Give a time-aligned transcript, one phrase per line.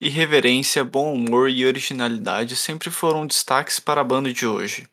[0.00, 4.86] Irreverência, bom humor e originalidade sempre foram destaques para a banda de hoje.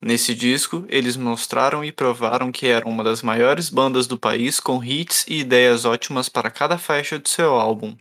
[0.00, 4.84] Nesse disco, eles mostraram e provaram que eram uma das maiores bandas do país com
[4.84, 7.96] hits e ideias ótimas para cada faixa de seu álbum.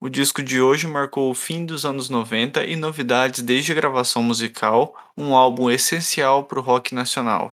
[0.00, 4.22] O disco de hoje marcou o fim dos anos 90 e novidades desde a gravação
[4.22, 7.48] musical, um álbum essencial para o rock nacional.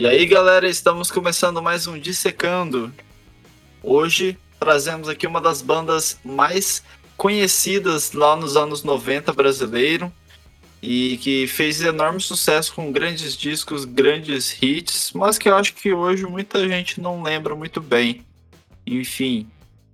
[0.00, 2.90] E aí, galera, estamos começando mais um Dissecando.
[3.82, 6.82] Hoje trazemos aqui uma das bandas mais
[7.18, 10.10] conhecidas lá nos anos 90 brasileiro
[10.80, 15.92] e que fez enorme sucesso com grandes discos, grandes hits, mas que eu acho que
[15.92, 18.24] hoje muita gente não lembra muito bem.
[18.86, 19.46] Enfim,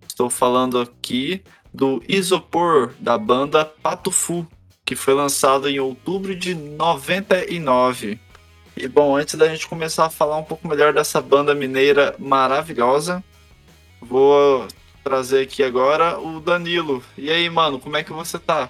[0.07, 1.43] estou falando aqui
[1.75, 4.47] do Isopor da banda Pato Fu,
[4.85, 8.21] que foi lançado em outubro de 99.
[8.77, 13.25] E bom, antes da gente começar a falar um pouco melhor dessa banda mineira maravilhosa,
[14.01, 14.69] vou
[15.03, 17.03] trazer aqui agora o Danilo.
[17.17, 18.69] E aí, mano, como é que você tá?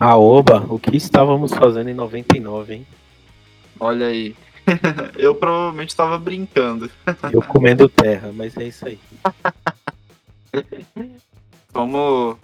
[0.00, 2.86] Ah, oba, o que estávamos fazendo em 99, hein?
[3.78, 4.34] Olha aí.
[5.16, 6.90] Eu provavelmente estava brincando.
[7.32, 8.98] Eu comendo terra, mas é isso aí.
[11.72, 12.36] Vamos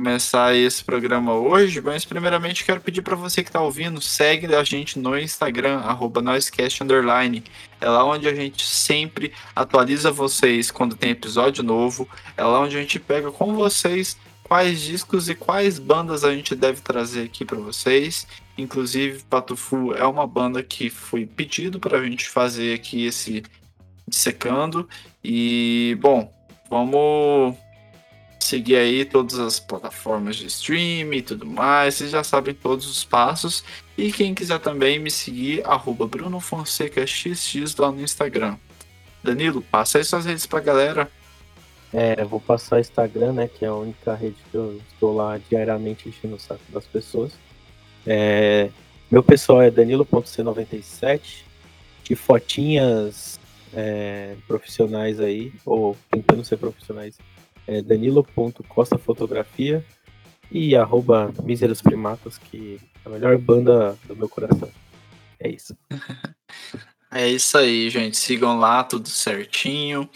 [0.00, 4.64] começar esse programa hoje, mas primeiramente quero pedir para você que está ouvindo, segue a
[4.64, 6.22] gente no Instagram, arroba.
[7.78, 12.08] É lá onde a gente sempre atualiza vocês quando tem episódio novo.
[12.34, 16.54] É lá onde a gente pega com vocês quais discos e quais bandas a gente
[16.54, 18.26] deve trazer aqui para vocês.
[18.56, 23.42] Inclusive, Patufu é uma banda que foi pedido para a gente fazer aqui esse
[24.08, 24.88] dissecando.
[25.22, 26.32] E, bom,
[26.70, 27.54] vamos
[28.44, 31.94] seguir aí todas as plataformas de streaming e tudo mais.
[31.94, 33.64] Vocês já sabem todos os passos.
[33.96, 38.56] E quem quiser também me seguir, arroba Bruno Fonseca XX lá no Instagram.
[39.22, 41.10] Danilo, passa aí suas redes pra galera.
[41.92, 43.48] É, eu vou passar o Instagram, né?
[43.48, 47.32] Que é a única rede que eu estou lá diariamente enchendo o saco das pessoas.
[48.06, 48.70] É,
[49.10, 51.44] meu pessoal é danilo.c97.
[52.04, 53.38] De fotinhas
[53.72, 57.16] é, profissionais aí, ou tentando ser profissionais,
[57.70, 59.86] é danilo.costafotografia
[60.50, 64.68] e arroba Míseros Primatas, que é a melhor banda do meu coração.
[65.38, 65.78] É isso.
[67.12, 68.16] é isso aí, gente.
[68.16, 70.10] Sigam lá, tudo certinho.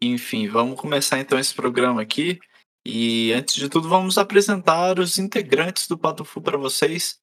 [0.00, 2.38] Enfim, vamos começar então esse programa aqui.
[2.86, 7.18] E antes de tudo, vamos apresentar os integrantes do Patufu para vocês.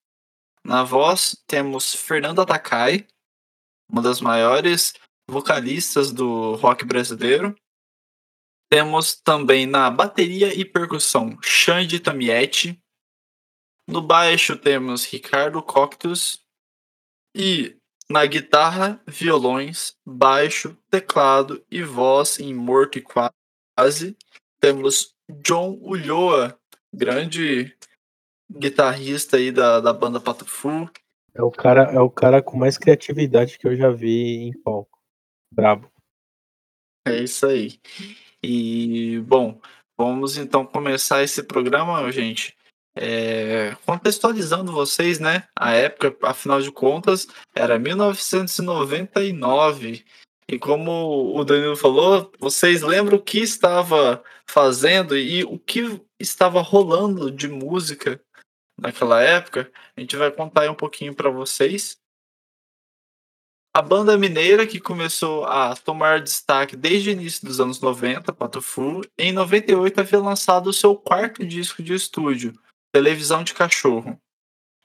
[0.66, 3.08] Na voz, temos Fernanda Takai,
[3.90, 4.94] uma das maiores
[5.30, 7.56] vocalistas do rock brasileiro.
[8.70, 12.82] Temos também na bateria e percussão Xande Tamietti.
[13.88, 16.46] No baixo temos Ricardo Coctus.
[17.36, 17.78] E
[18.10, 24.18] na guitarra, violões, baixo, teclado e voz em morto e quase,
[24.60, 26.58] temos John Ulloa,
[26.94, 27.76] grande
[28.50, 30.90] guitarrista aí da, da banda Patufu.
[31.34, 34.98] É o cara, é o cara com mais criatividade que eu já vi em palco.
[35.54, 35.92] Brabo.
[37.08, 37.80] É isso aí.
[38.44, 39.62] E, bom,
[39.98, 42.58] vamos então começar esse programa, gente.
[43.00, 45.44] É, contextualizando vocês, né?
[45.56, 50.04] A época, afinal de contas, era 1999.
[50.50, 56.62] E como o Danilo falou, vocês lembram o que estava fazendo e o que estava
[56.62, 58.22] rolando de música
[58.80, 59.70] naquela época?
[59.96, 61.98] A gente vai contar aí um pouquinho para vocês.
[63.78, 69.02] A banda mineira que começou a tomar destaque desde o início dos anos 90, Patufu,
[69.16, 72.60] em 98 havia lançado o seu quarto disco de estúdio,
[72.92, 74.20] Televisão de Cachorro,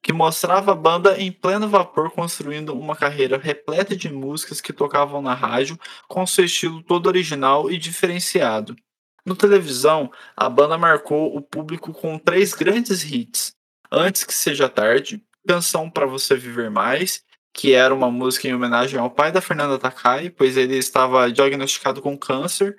[0.02, 5.22] que mostrava a banda em pleno vapor construindo uma carreira repleta de músicas que tocavam
[5.22, 8.76] na rádio com seu estilo todo original e diferenciado.
[9.24, 13.54] No televisão, a banda marcou o público com três grandes hits:
[13.90, 18.98] Antes que Seja Tarde, Canção para Você Viver Mais que era uma música em homenagem
[18.98, 22.76] ao pai da Fernanda Takai, pois ele estava diagnosticado com câncer.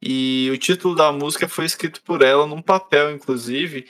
[0.00, 3.88] E o título da música foi escrito por ela num papel, inclusive,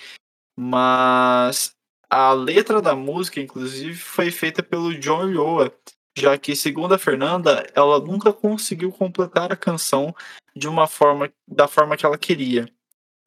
[0.56, 1.74] mas
[2.08, 5.74] a letra da música, inclusive, foi feita pelo John Lioa,
[6.16, 10.14] já que, segundo a Fernanda, ela nunca conseguiu completar a canção
[10.54, 12.72] de uma forma da forma que ela queria.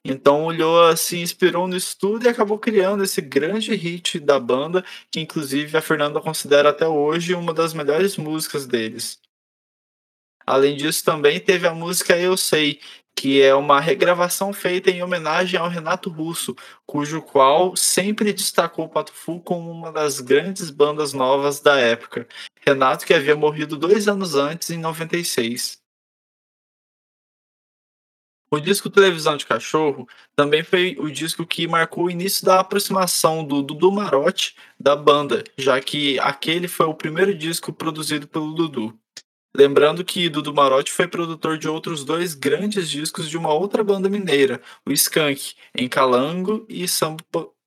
[0.09, 4.83] Então o Lhoa se inspirou no estudo e acabou criando esse grande hit da banda,
[5.11, 9.19] que inclusive a Fernanda considera até hoje uma das melhores músicas deles.
[10.45, 12.79] Além disso, também teve a música Eu Sei,
[13.13, 16.55] que é uma regravação feita em homenagem ao Renato Russo,
[16.85, 22.25] cujo qual sempre destacou o Pato Fu como uma das grandes bandas novas da época.
[22.65, 25.85] Renato que havia morrido dois anos antes, em 96.
[28.49, 33.43] O disco Televisão de Cachorro também foi o disco que marcou o início da aproximação
[33.43, 38.97] do Dudu Marotti da banda, já que aquele foi o primeiro disco produzido pelo Dudu.
[39.55, 44.07] Lembrando que Dudu Marotti foi produtor de outros dois grandes discos de uma outra banda
[44.07, 47.25] mineira, o Skank, em Calango e Samba,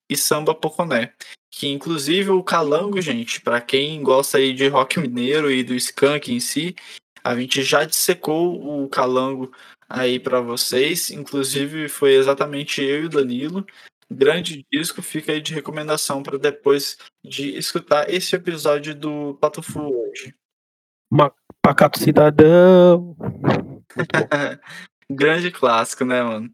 [0.09, 1.13] e Samba Poconé.
[1.51, 6.33] Que inclusive o Calango, gente, para quem gosta aí de rock mineiro e do Skank
[6.33, 6.75] em si,
[7.23, 9.53] a gente já dissecou o Calango
[9.91, 11.11] aí para vocês.
[11.11, 13.67] Inclusive, foi exatamente eu e o Danilo.
[14.11, 19.81] Grande disco, fica aí de recomendação para depois de escutar esse episódio do Pato Fu
[19.81, 20.35] hoje.
[21.63, 23.17] Pacato cidadão.
[25.11, 26.51] Grande clássico, né, mano?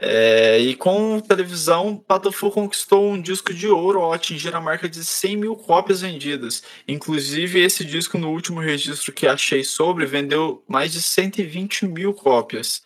[0.00, 4.88] É, e com televisão, Pato Fu conquistou um disco de ouro ao atingir a marca
[4.88, 6.62] de 100 mil cópias vendidas.
[6.86, 12.82] Inclusive, esse disco, no último registro que achei sobre, vendeu mais de 120 mil cópias.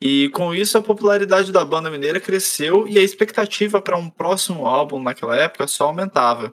[0.00, 4.66] E com isso, a popularidade da banda mineira cresceu e a expectativa para um próximo
[4.66, 6.52] álbum naquela época só aumentava.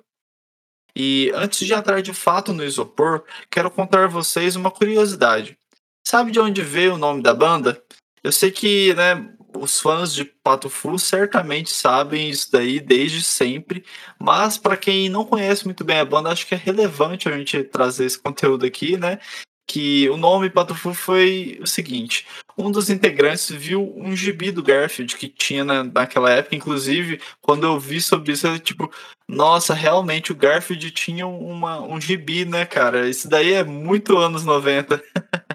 [0.94, 5.58] E antes de entrar de fato no isopor, quero contar a vocês uma curiosidade.
[6.06, 7.82] Sabe de onde veio o nome da banda?
[8.24, 13.84] Eu sei que, né, os fãs de Pato Fu certamente sabem isso daí desde sempre,
[14.20, 17.64] mas para quem não conhece muito bem a banda, acho que é relevante a gente
[17.64, 19.20] trazer esse conteúdo aqui, né?
[19.68, 22.26] Que o nome Pato Fu foi o seguinte:
[22.58, 27.66] um dos integrantes viu um gibi do Garfield que tinha na, naquela época, inclusive, quando
[27.66, 28.92] eu vi sobre isso, eu tipo,
[29.28, 33.10] nossa, realmente o Garfield tinha uma, um gibi, né, cara?
[33.10, 35.02] Isso daí é muito anos 90.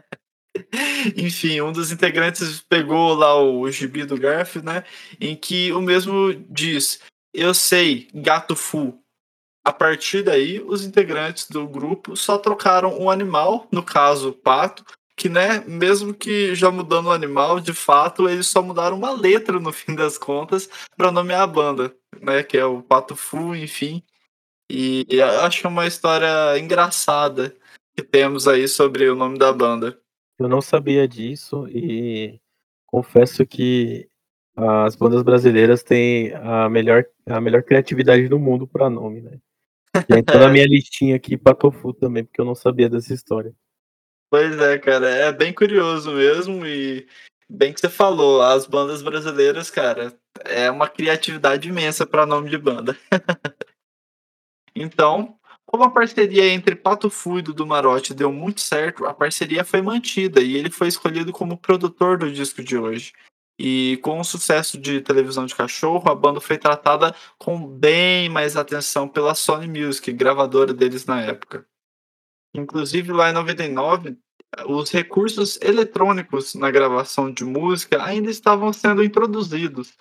[1.17, 4.85] Enfim, um dos integrantes pegou lá o gibi do Garf, né?
[5.21, 7.01] Em que o mesmo diz:
[7.33, 9.01] Eu sei, gato fu.
[9.65, 14.85] A partir daí, os integrantes do grupo só trocaram um animal, no caso, o pato,
[15.17, 19.59] que, né, mesmo que já mudando o animal, de fato, eles só mudaram uma letra
[19.59, 24.05] no fim das contas para nomear a banda, né, que é o Pato Fu, enfim.
[24.71, 27.57] E, e acho é uma história engraçada
[27.97, 29.99] que temos aí sobre o nome da banda.
[30.39, 32.39] Eu não sabia disso e
[32.87, 34.09] confesso que
[34.57, 39.39] as bandas brasileiras têm a melhor, a melhor criatividade do mundo para nome, né?
[40.09, 43.55] Já entrou na minha listinha aqui Patofu também, porque eu não sabia dessa história.
[44.31, 47.07] Pois é, cara, é bem curioso mesmo e
[47.49, 50.13] bem que você falou, as bandas brasileiras, cara,
[50.45, 52.97] é uma criatividade imensa para nome de banda.
[54.75, 59.65] então, como a parceria entre Pato Fu e Dudu Marotti deu muito certo, a parceria
[59.65, 63.13] foi mantida e ele foi escolhido como produtor do disco de hoje.
[63.59, 68.57] E com o sucesso de televisão de cachorro, a banda foi tratada com bem mais
[68.57, 71.67] atenção pela Sony Music, gravadora deles na época.
[72.55, 74.17] Inclusive, lá em 99,
[74.67, 79.95] os recursos eletrônicos na gravação de música ainda estavam sendo introduzidos.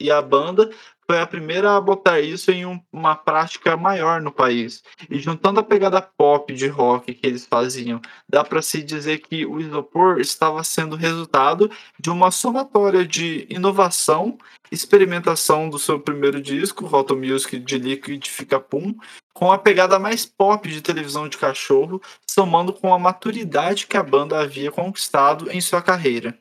[0.00, 0.70] E a banda
[1.12, 4.82] foi a primeira a botar isso em um, uma prática maior no país.
[5.10, 9.44] E juntando a pegada pop de rock que eles faziam, dá para se dizer que
[9.44, 11.70] o Isopor estava sendo resultado
[12.00, 14.38] de uma somatória de inovação,
[14.70, 18.94] experimentação do seu primeiro disco, Roto Music de Liquid Fica Pum,
[19.34, 24.02] com a pegada mais pop de televisão de cachorro, somando com a maturidade que a
[24.02, 26.38] banda havia conquistado em sua carreira.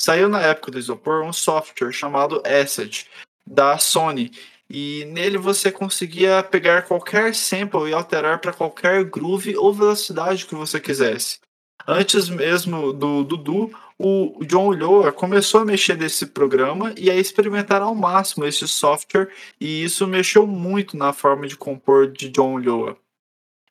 [0.00, 3.08] Saiu na época do Isopor um software chamado Asset,
[3.48, 4.30] da Sony.
[4.70, 10.54] E nele você conseguia pegar qualquer sample e alterar para qualquer groove ou velocidade que
[10.54, 11.38] você quisesse.
[11.86, 17.80] Antes mesmo do Dudu, o John Ulloa começou a mexer nesse programa e a experimentar
[17.80, 22.98] ao máximo esse software, e isso mexeu muito na forma de compor de John Ulloa.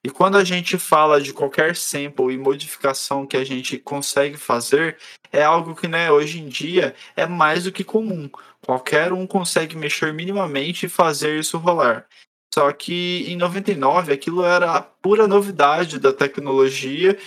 [0.07, 4.97] E quando a gente fala de qualquer sample e modificação que a gente consegue fazer,
[5.33, 8.29] é algo que né, hoje em dia é mais do que comum.
[8.65, 12.07] Qualquer um consegue mexer minimamente e fazer isso rolar.
[12.55, 17.19] Só que em 99 aquilo era a pura novidade da tecnologia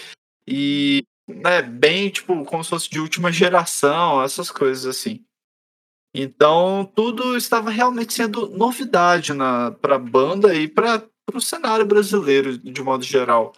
[0.48, 5.22] e né, bem tipo como se fosse de última geração, essas coisas assim.
[6.14, 9.32] Então tudo estava realmente sendo novidade
[9.82, 13.52] para a banda e para para o cenário brasileiro de modo geral.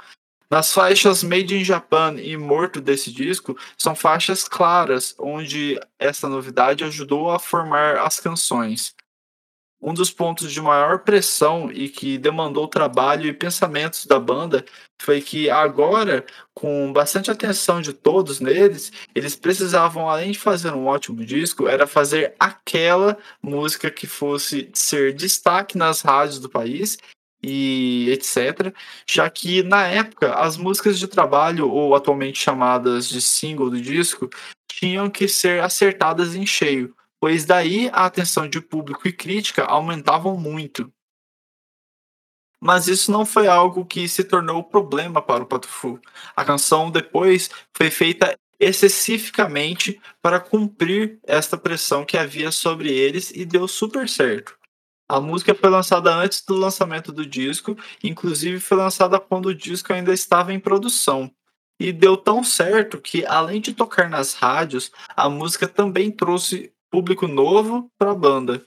[0.51, 6.85] Nas faixas Made in Japan e Morto desse disco, são faixas claras, onde essa novidade
[6.85, 8.95] ajudou a formar as canções.
[9.85, 14.65] um dos pontos de maior pressão e que demandou trabalho e pensamentos da banda
[15.01, 16.25] foi que agora,
[16.55, 21.87] com bastante atenção de todos neles, eles precisavam, além de fazer um ótimo disco, era
[21.87, 26.99] fazer aquela música que fosse ser destaque nas rádios do país
[27.43, 28.75] e etc.
[29.07, 34.29] Já que na época as músicas de trabalho, ou atualmente chamadas de single do disco,
[34.69, 40.37] tinham que ser acertadas em cheio pois daí a atenção de público e crítica aumentavam
[40.37, 40.93] muito.
[42.61, 46.01] Mas isso não foi algo que se tornou problema para o Patufu.
[46.35, 53.45] A canção depois foi feita especificamente para cumprir esta pressão que havia sobre eles e
[53.45, 54.59] deu super certo.
[55.13, 59.93] A música foi lançada antes do lançamento do disco, inclusive foi lançada quando o disco
[59.93, 61.31] ainda estava em produção.
[61.79, 67.29] E deu tão certo que, além de tocar nas rádios, a música também trouxe público
[67.29, 68.65] novo para a banda.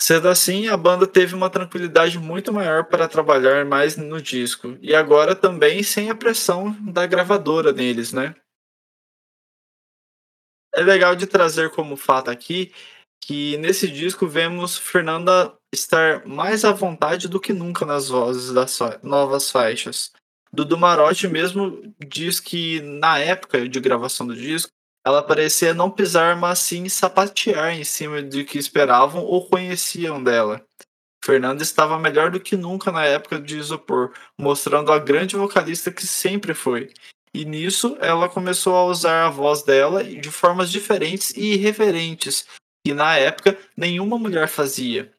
[0.00, 4.94] Sendo assim, a banda teve uma tranquilidade muito maior para trabalhar mais no disco, e
[4.94, 8.36] agora também sem a pressão da gravadora neles, né?
[10.72, 12.72] É legal de trazer como fato aqui
[13.20, 18.78] que nesse disco vemos Fernanda estar mais à vontade do que nunca nas vozes das
[19.02, 20.12] novas faixas.
[20.52, 24.70] Dudu Marotti mesmo diz que na época de gravação do disco,
[25.06, 30.64] ela parecia não pisar, mas sim sapatear em cima de que esperavam ou conheciam dela.
[31.24, 36.06] Fernanda estava melhor do que nunca na época de Isopor, mostrando a grande vocalista que
[36.06, 36.92] sempre foi.
[37.32, 42.46] E nisso ela começou a usar a voz dela de formas diferentes e irreverentes,
[42.84, 45.12] que na época nenhuma mulher fazia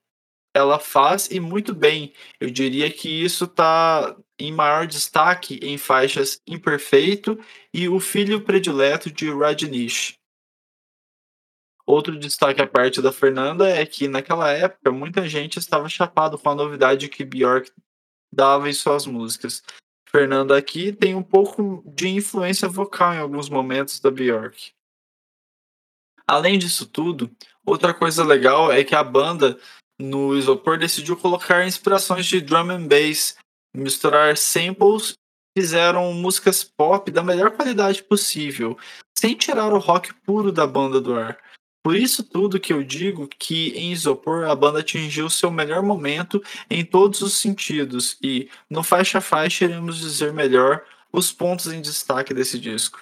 [0.54, 2.14] ela faz e muito bem.
[2.40, 7.40] Eu diria que isso está em maior destaque em faixas Imperfeito
[7.74, 10.18] e O Filho Predileto de Rajneesh.
[11.86, 16.50] Outro destaque à parte da Fernanda é que naquela época muita gente estava chapado com
[16.50, 17.72] a novidade que Björk
[18.32, 19.64] dava em suas músicas.
[20.10, 24.74] Fernanda aqui tem um pouco de influência vocal em alguns momentos da Björk.
[26.28, 27.30] Além disso tudo,
[27.66, 29.60] outra coisa legal é que a banda
[30.02, 33.38] no Isopor decidiu colocar inspirações de drum and bass,
[33.76, 35.14] misturar samples,
[35.58, 38.78] fizeram músicas pop da melhor qualidade possível,
[39.18, 41.38] sem tirar o rock puro da banda do ar.
[41.84, 46.42] Por isso tudo que eu digo que em Isopor a banda atingiu seu melhor momento
[46.70, 51.82] em todos os sentidos e no faixa a faixa iremos dizer melhor os pontos em
[51.82, 53.00] destaque desse disco.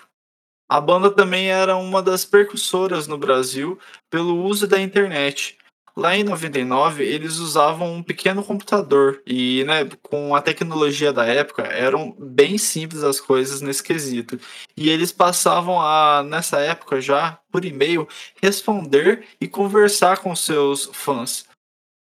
[0.69, 3.77] A banda também era uma das percussoras no Brasil
[4.09, 5.57] pelo uso da internet,
[5.99, 11.63] Lá em 99, eles usavam um pequeno computador e, né, com a tecnologia da época,
[11.63, 14.39] eram bem simples as coisas nesse quesito.
[14.77, 18.07] E eles passavam a, nessa época já, por e-mail,
[18.41, 21.45] responder e conversar com seus fãs.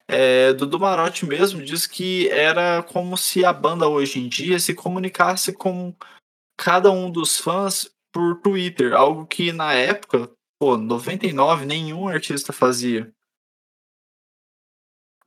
[0.07, 4.75] É, Dudu Marotti mesmo diz que era como se a banda hoje em dia se
[4.75, 5.93] comunicasse com
[6.57, 13.13] cada um dos fãs por Twitter, algo que na época, pô, 99, nenhum artista fazia.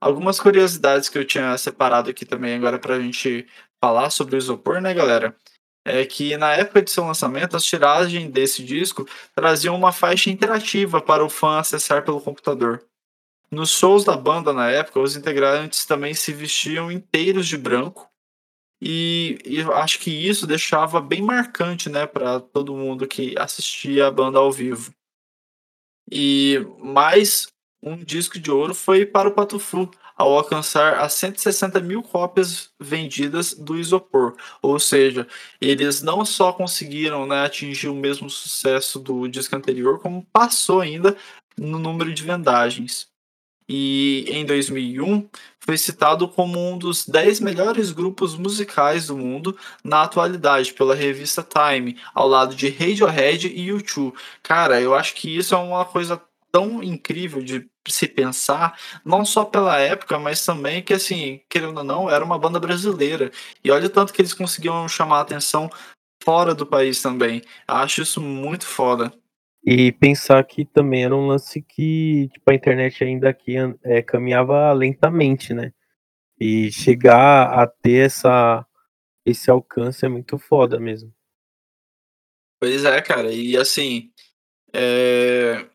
[0.02, 3.48] Algumas curiosidades que eu tinha separado aqui também agora para a gente
[3.80, 5.36] falar sobre o isopor, né, galera?
[5.86, 11.00] É que na época de seu lançamento, as tiragens desse disco traziam uma faixa interativa
[11.00, 12.84] para o fã acessar pelo computador.
[13.52, 18.10] Nos shows da banda na época, os integrantes também se vestiam inteiros de branco
[18.82, 24.12] e, e acho que isso deixava bem marcante, né, para todo mundo que assistia a
[24.12, 24.92] banda ao vivo.
[26.12, 27.48] E mais
[27.82, 33.54] um disco de ouro foi para o Patufu, ao alcançar as 160 mil cópias vendidas
[33.54, 34.36] do Isopor.
[34.62, 35.28] Ou seja,
[35.60, 41.18] eles não só conseguiram né, atingir o mesmo sucesso do disco anterior, como passou ainda
[41.58, 43.10] no número de vendagens.
[43.68, 50.04] E em 2001 foi citado como um dos 10 melhores grupos musicais do mundo na
[50.04, 54.14] atualidade pela revista Time, ao lado de Radiohead e U2.
[54.44, 56.22] Cara, eu acho que isso é uma coisa
[56.52, 61.84] tão incrível de se pensar, não só pela época, mas também que, assim, querendo ou
[61.84, 63.32] não, era uma banda brasileira.
[63.64, 65.70] E olha o tanto que eles conseguiam chamar a atenção
[66.24, 67.42] fora do país também.
[67.68, 69.12] Acho isso muito foda.
[69.64, 74.72] E pensar que também era um lance que tipo, a internet ainda aqui é, caminhava
[74.74, 75.72] lentamente, né?
[76.40, 78.66] E chegar a ter essa,
[79.26, 81.14] esse alcance é muito foda mesmo.
[82.60, 83.32] Pois é, cara.
[83.32, 84.12] E assim,
[84.74, 85.71] é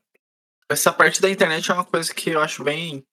[0.71, 3.05] essa parte da internet é uma coisa que eu acho bem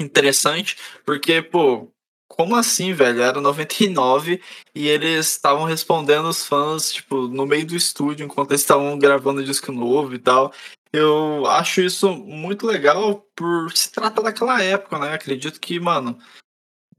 [0.00, 1.92] interessante, porque, pô,
[2.28, 3.22] como assim, velho?
[3.22, 4.40] Era 99
[4.74, 9.44] e eles estavam respondendo os fãs, tipo, no meio do estúdio, enquanto eles estavam gravando
[9.44, 10.52] disco novo e tal.
[10.92, 15.12] Eu acho isso muito legal por se tratar daquela época, né?
[15.12, 16.18] Acredito que, mano,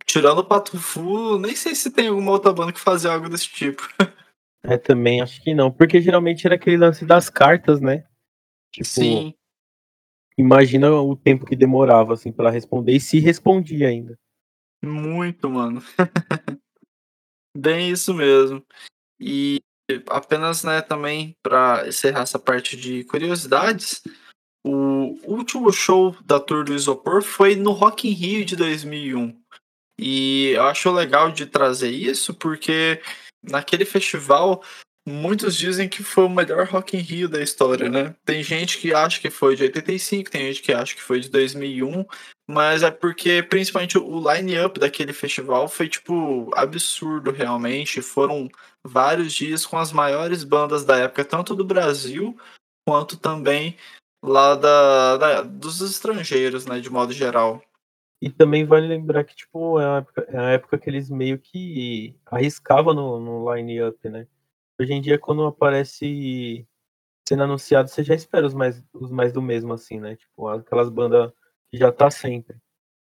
[0.06, 3.50] tirando o Pato Fu, nem sei se tem alguma outra banda que fazia algo desse
[3.50, 3.88] tipo.
[4.64, 8.06] É, também acho que não, porque geralmente era aquele lance das cartas, né?
[8.72, 9.34] Tipo, Sim,
[10.38, 14.18] imagina o tempo que demorava, assim, pra ela responder, e se respondia ainda.
[14.84, 15.82] muito, mano.
[17.56, 18.66] Bem isso mesmo.
[19.20, 19.60] E
[20.08, 24.02] apenas, né, também para encerrar essa parte de curiosidades,
[24.64, 29.40] o último show da tour do Isopor foi no Rock in Rio de 2001.
[30.00, 33.02] E eu acho legal de trazer isso porque
[33.44, 34.64] naquele festival
[35.08, 38.16] muitos dizem que foi o melhor Rock in Rio da história, né?
[38.24, 41.30] Tem gente que acha que foi de 85, tem gente que acha que foi de
[41.30, 42.06] 2001,
[42.48, 48.02] mas é porque principalmente o line-up daquele festival foi tipo absurdo realmente.
[48.02, 48.50] Foram
[48.84, 52.38] vários dias com as maiores bandas da época, tanto do Brasil
[52.88, 53.78] quanto também
[54.24, 57.62] lá da, da- dos estrangeiros, né, de modo geral.
[58.22, 62.16] E também vale lembrar que, tipo, é a época, é época que eles meio que
[62.28, 64.28] arriscavam no, no line-up, né?
[64.82, 66.68] Hoje em dia, quando aparece
[67.28, 70.16] sendo anunciado, você já espera os mais, os mais do mesmo, assim, né?
[70.16, 71.32] Tipo, aquelas bandas
[71.70, 72.58] que já tá sempre.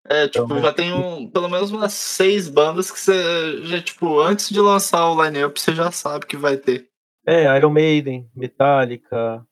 [0.05, 4.21] É, tipo, Então, já tem um, pelo menos umas seis bandas que você já, tipo,
[4.21, 6.91] antes de lançar o line-up, você já sabe que vai ter.
[7.26, 9.47] é, Iron Maiden, Metallica,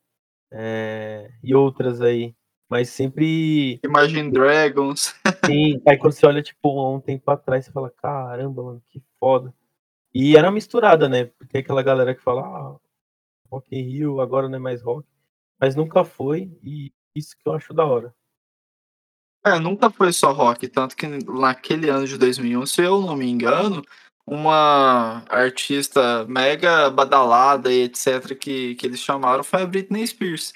[0.51, 2.35] é, e outras aí.
[2.69, 5.15] Mas sempre Imagine Dragons.
[5.41, 5.81] tem.
[5.87, 9.51] Aí quando você olha, tipo, há um tempo atrás, você fala, caramba, mano, que foda.
[10.13, 11.25] E era misturada, né?
[11.25, 12.77] Porque aquela galera que fala, ah,
[13.49, 15.07] Rock in Rio, agora não é mais rock.
[15.59, 18.13] Mas nunca foi, e isso que eu acho da hora.
[19.45, 23.27] É, nunca foi só rock, tanto que naquele ano de 2001, se eu não me
[23.27, 23.83] engano,
[24.25, 30.53] uma artista mega badalada e etc que, que eles chamaram foi a Britney Spears.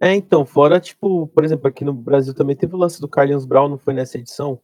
[0.00, 3.44] É, então, fora, tipo, por exemplo, aqui no Brasil também teve o lance do Carlinhos
[3.44, 4.60] Brown, não foi nessa edição?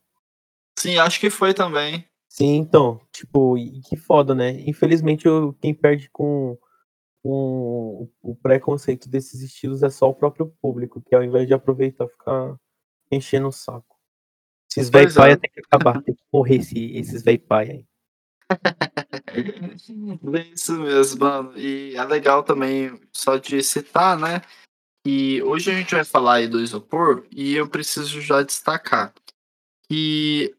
[0.78, 2.07] Sim, acho que foi também.
[2.28, 4.50] Sim, então, tipo, e que foda, né?
[4.60, 6.58] Infelizmente, eu, quem perde com,
[7.22, 12.06] com o preconceito desses estilos é só o próprio público, que ao invés de aproveitar,
[12.06, 12.56] ficar
[13.10, 13.96] enchendo o saco.
[14.70, 15.20] Esses véi Pois é.
[15.20, 17.86] paia tem que acabar, tem que morrer esse, esses véi paia aí.
[20.22, 21.56] Bem isso mesmo, mano.
[21.56, 24.42] E é legal também, só de citar, né?
[25.06, 29.14] E hoje a gente vai falar aí do isopor e eu preciso já destacar
[29.88, 30.54] que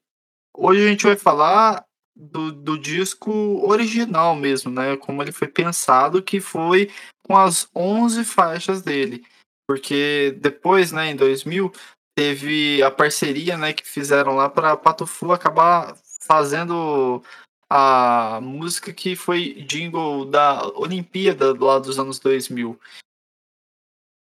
[0.59, 3.31] hoje a gente vai falar do, do disco
[3.65, 4.97] original mesmo, né?
[4.97, 6.91] Como ele foi pensado, que foi
[7.23, 9.23] com as 11 faixas dele.
[9.67, 11.71] Porque depois, né, em 2000,
[12.15, 17.23] teve a parceria, né, que fizeram lá para Pato Fu acabar fazendo
[17.69, 22.79] a música que foi jingle da Olimpíada lá dos anos 2000.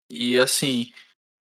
[0.09, 0.93] E assim,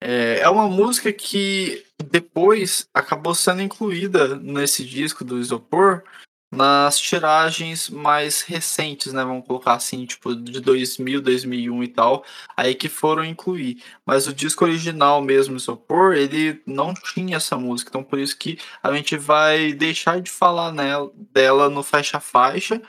[0.05, 6.03] é, uma música que depois acabou sendo incluída nesse disco do Isopor
[6.51, 9.23] nas tiragens mais recentes, né?
[9.23, 13.81] Vamos colocar assim, tipo de 2000, 2001 e tal, aí que foram incluir.
[14.05, 18.59] Mas o disco original mesmo, Isopor, ele não tinha essa música, então por isso que
[18.83, 22.81] a gente vai deixar de falar nela, dela no faixa faixa.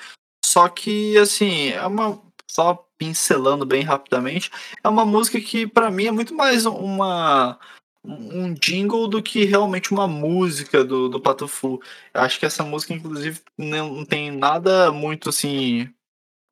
[0.44, 4.51] Só que assim, é uma só pincelando bem rapidamente,
[4.83, 7.59] é uma música que pra mim é muito mais uma
[8.07, 11.81] um jingle do que realmente uma música do, do Pato Fu.
[12.12, 15.88] Eu acho que essa música, inclusive, não tem nada muito assim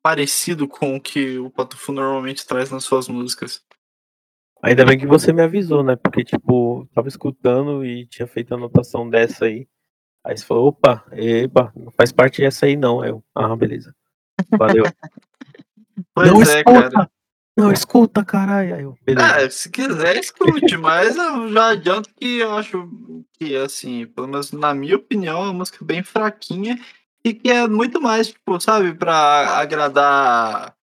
[0.01, 3.61] parecido com o que o Pato Fu normalmente traz nas suas músicas.
[4.63, 5.95] Ainda bem que você me avisou, né?
[5.95, 9.67] Porque, tipo, tava escutando e tinha feito a anotação dessa aí.
[10.23, 13.05] Aí você falou, opa, epa, não faz parte dessa aí não.
[13.05, 13.93] Eu, ah, beleza.
[14.57, 14.85] Valeu.
[16.13, 16.89] Pois não é, escuta!
[16.91, 17.09] cara.
[17.55, 18.97] Não, escuta, caralho.
[19.05, 19.15] Eu.
[19.15, 22.89] É, se quiser, escute, mas eu já adianto que eu acho
[23.33, 26.79] que, assim, pelo menos na minha opinião, é uma música bem fraquinha
[27.23, 30.75] e que é muito mais, tipo, sabe, pra agradar,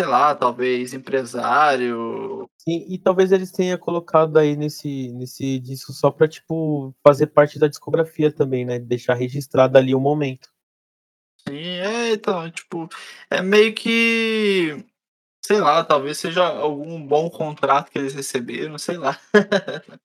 [0.00, 2.48] sei lá, talvez empresário.
[2.58, 7.58] Sim, e talvez eles tenham colocado aí nesse, nesse disco só pra, tipo, fazer parte
[7.58, 8.78] da discografia também, né?
[8.78, 10.53] Deixar registrado ali o momento.
[11.48, 12.88] Sim, é, então, tipo,
[13.28, 14.84] é meio que,
[15.44, 19.20] sei lá, talvez seja algum bom contrato que eles receberam, sei lá.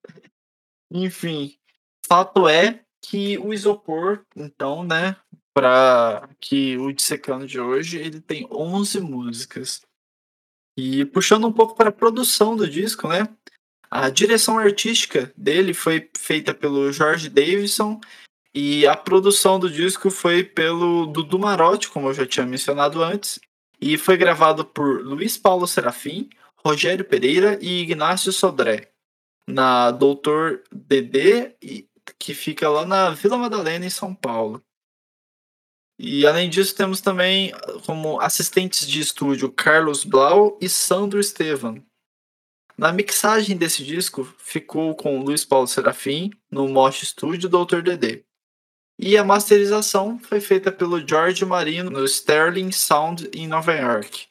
[0.91, 1.57] Enfim,
[2.05, 5.15] fato é que o isopor, então, né,
[5.53, 9.81] para que o dissecando de hoje, ele tem 11 músicas.
[10.77, 13.27] E puxando um pouco para a produção do disco, né?
[13.91, 17.99] A direção artística dele foi feita pelo George Davidson
[18.53, 23.39] E a produção do disco foi pelo Dudu Marotti, como eu já tinha mencionado antes,
[23.79, 28.91] e foi gravado por Luiz Paulo Serafim, Rogério Pereira e Ignácio Sodré,
[29.47, 31.55] na Doutor DD,
[32.17, 34.61] que fica lá na Vila Madalena, em São Paulo.
[35.97, 37.51] E além disso, temos também
[37.85, 41.83] como assistentes de estúdio Carlos Blau e Sandro Estevan.
[42.77, 47.81] Na mixagem desse disco ficou com Luiz Paulo Serafim no Mosh Studio Dr.
[47.81, 48.23] DD.
[49.01, 54.27] E a masterização foi feita pelo George Marino no Sterling Sound em Nova York.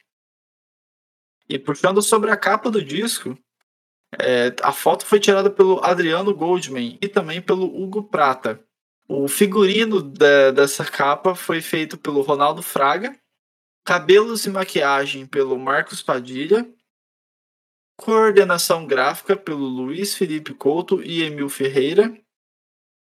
[1.49, 3.35] E puxando sobre a capa do disco,
[4.19, 8.63] é, a foto foi tirada pelo Adriano Goldman e também pelo Hugo Prata.
[9.07, 13.19] O figurino de, dessa capa foi feito pelo Ronaldo Fraga,
[13.83, 16.71] cabelos e maquiagem pelo Marcos Padilha,
[17.97, 22.15] coordenação gráfica pelo Luiz Felipe Couto e Emil Ferreira.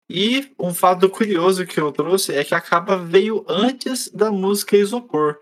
[0.10, 4.76] E um fato curioso que eu trouxe é que a capa veio antes da música
[4.76, 5.38] Isopor.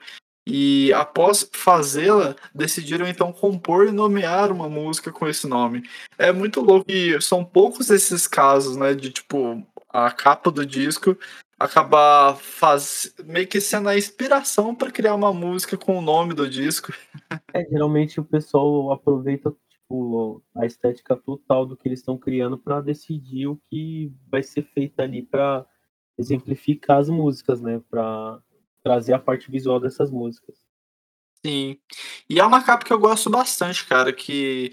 [0.45, 5.84] E após fazê-la, decidiram então compor e nomear uma música com esse nome.
[6.17, 8.93] É muito louco e são poucos esses casos, né?
[8.93, 11.17] De tipo, a capa do disco
[11.60, 13.13] acabar faz...
[13.25, 16.93] meio que sendo a inspiração para criar uma música com o nome do disco.
[17.53, 19.53] É, geralmente o pessoal aproveita
[19.88, 24.63] tipo, a estética total do que eles estão criando para decidir o que vai ser
[24.63, 25.65] feito ali para
[26.17, 27.82] exemplificar as músicas, né?
[27.89, 28.39] Para
[28.84, 30.58] trazer a parte visual dessas músicas.
[31.45, 31.80] Sim.
[32.30, 34.71] E é uma capa que eu gosto bastante, cara, que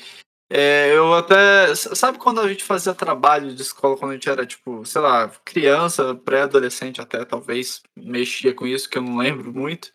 [0.50, 1.74] é, eu até.
[1.74, 5.28] Sabe quando a gente fazia trabalho de escola quando a gente era, tipo, sei lá,
[5.44, 9.92] criança, pré-adolescente até, talvez, mexia com isso, que eu não lembro muito.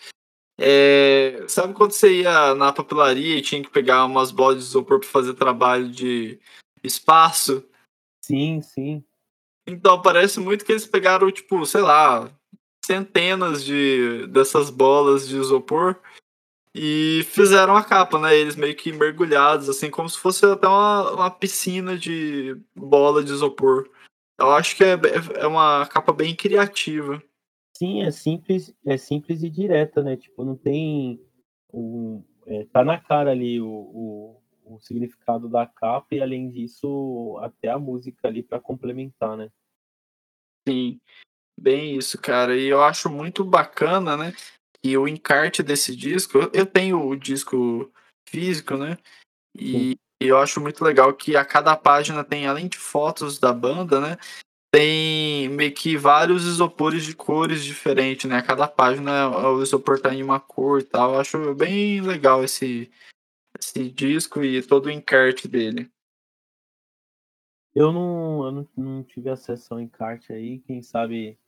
[0.62, 5.00] É, sabe quando você ia na papelaria e tinha que pegar umas bolas de isopor
[5.00, 6.38] para fazer trabalho de
[6.84, 7.64] espaço?
[8.22, 9.04] Sim, sim.
[9.66, 12.30] Então, parece muito que eles pegaram, tipo, sei lá,
[12.86, 15.96] centenas de dessas bolas de isopor
[16.74, 18.36] e fizeram a capa, né?
[18.36, 23.32] Eles meio que mergulhados, assim, como se fosse até uma, uma piscina de bola de
[23.32, 23.90] isopor.
[24.38, 24.98] Eu acho que é,
[25.36, 27.22] é uma capa bem criativa.
[27.80, 30.18] Sim, é simples, é simples e direta, né?
[30.18, 31.18] Tipo, não tem
[31.74, 37.40] um, é, tá na cara ali o, o, o, significado da capa e além disso
[37.42, 39.50] até a música ali para complementar, né?
[40.68, 41.00] Sim.
[41.58, 42.58] Bem isso, cara.
[42.58, 44.34] E eu acho muito bacana, né?
[44.84, 47.90] E o encarte desse disco, eu tenho o disco
[48.28, 48.98] físico, né?
[49.58, 53.54] E, e eu acho muito legal que a cada página tem, além de fotos da
[53.54, 54.18] banda, né?
[54.72, 58.42] Tem meio que vários isopores de cores diferentes, né?
[58.42, 61.14] Cada página o isopor tá em uma cor e tal.
[61.14, 62.92] Eu acho bem legal esse,
[63.60, 65.92] esse disco e todo o encarte dele.
[67.74, 71.40] Eu não, eu não, não tive acesso ao encarte aí, quem sabe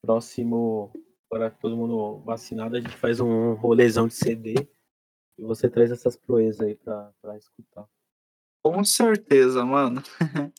[0.00, 0.92] próximo,
[1.28, 4.54] agora todo mundo vacinado, a gente faz um rolezão de CD
[5.36, 7.86] e você traz essas proezas aí pra, pra escutar.
[8.66, 10.02] Com certeza, mano.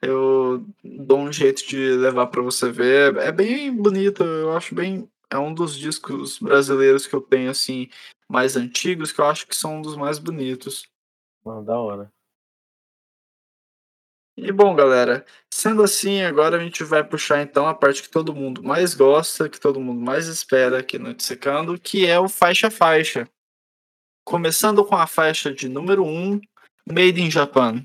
[0.00, 3.14] eu dou um jeito de levar para você ver.
[3.18, 5.06] É bem bonito, eu acho bem.
[5.28, 7.90] É um dos discos brasileiros que eu tenho, assim,
[8.26, 10.88] mais antigos, que eu acho que são um dos mais bonitos.
[11.44, 12.10] Mano, da hora.
[14.38, 18.34] E bom, galera, sendo assim, agora a gente vai puxar então a parte que todo
[18.34, 22.70] mundo mais gosta, que todo mundo mais espera aqui no Dissecando, que é o faixa
[22.70, 23.28] faixa.
[24.24, 26.40] Começando com a faixa de número 1,
[26.90, 27.84] Made in Japan.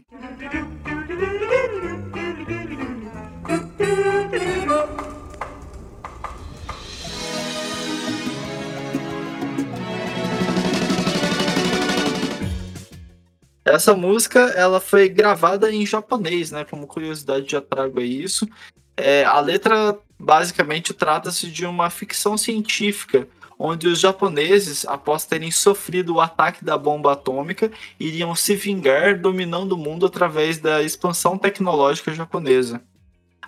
[13.63, 16.63] Essa música ela foi gravada em japonês, né?
[16.63, 18.48] Como curiosidade já trago aí isso.
[18.96, 26.15] É, a letra basicamente trata-se de uma ficção científica, onde os japoneses, após terem sofrido
[26.15, 32.13] o ataque da bomba atômica, iriam se vingar dominando o mundo através da expansão tecnológica
[32.13, 32.82] japonesa.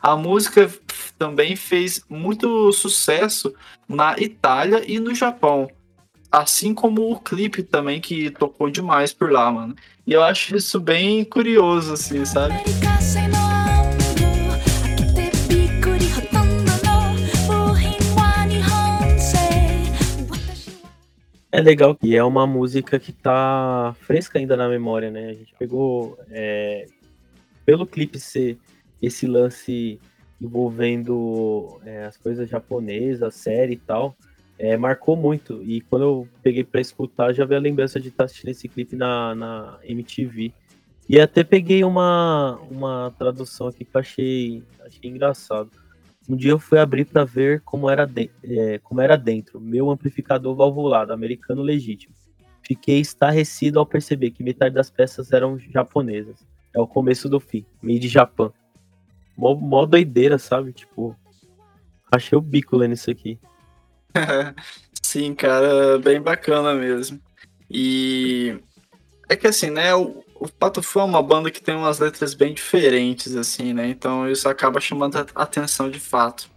[0.01, 0.71] A música
[1.17, 3.53] também fez muito sucesso
[3.87, 5.69] na Itália e no Japão,
[6.31, 9.75] assim como o clipe também que tocou demais por lá, mano.
[10.05, 12.55] E eu acho isso bem curioso, assim, sabe?
[21.57, 25.29] É legal que é uma música que tá fresca ainda na memória, né?
[25.29, 26.85] A gente pegou é,
[27.65, 28.59] pelo clipe ser
[29.01, 29.99] esse lance
[30.39, 34.15] envolvendo é, as coisas japonesas, série e tal
[34.59, 35.63] é, marcou muito.
[35.63, 38.67] E quando eu peguei para escutar, já veio a lembrança de estar tá assistindo esse
[38.67, 40.53] clipe na, na MTV.
[41.09, 45.71] E até peguei uma, uma tradução aqui que eu achei, achei engraçado.
[46.27, 49.89] Um dia eu fui abrir para ver como era, de, é, como era dentro, meu
[49.89, 52.13] amplificador valvulado, americano legítimo.
[52.61, 56.45] Fiquei estarrecido ao perceber que metade das peças eram japonesas.
[56.73, 58.51] É o começo do fim, made Japan.
[59.37, 60.73] Mó, mó doideira, sabe?
[60.73, 61.15] Tipo,
[62.11, 63.39] achei o bico lendo isso aqui.
[65.01, 67.21] Sim, cara, bem bacana mesmo.
[67.69, 68.59] E
[69.29, 69.91] é que assim, né,
[70.39, 73.87] o Pato Fu é uma banda que tem umas letras bem diferentes, assim, né?
[73.87, 76.49] Então isso acaba chamando a atenção de fato.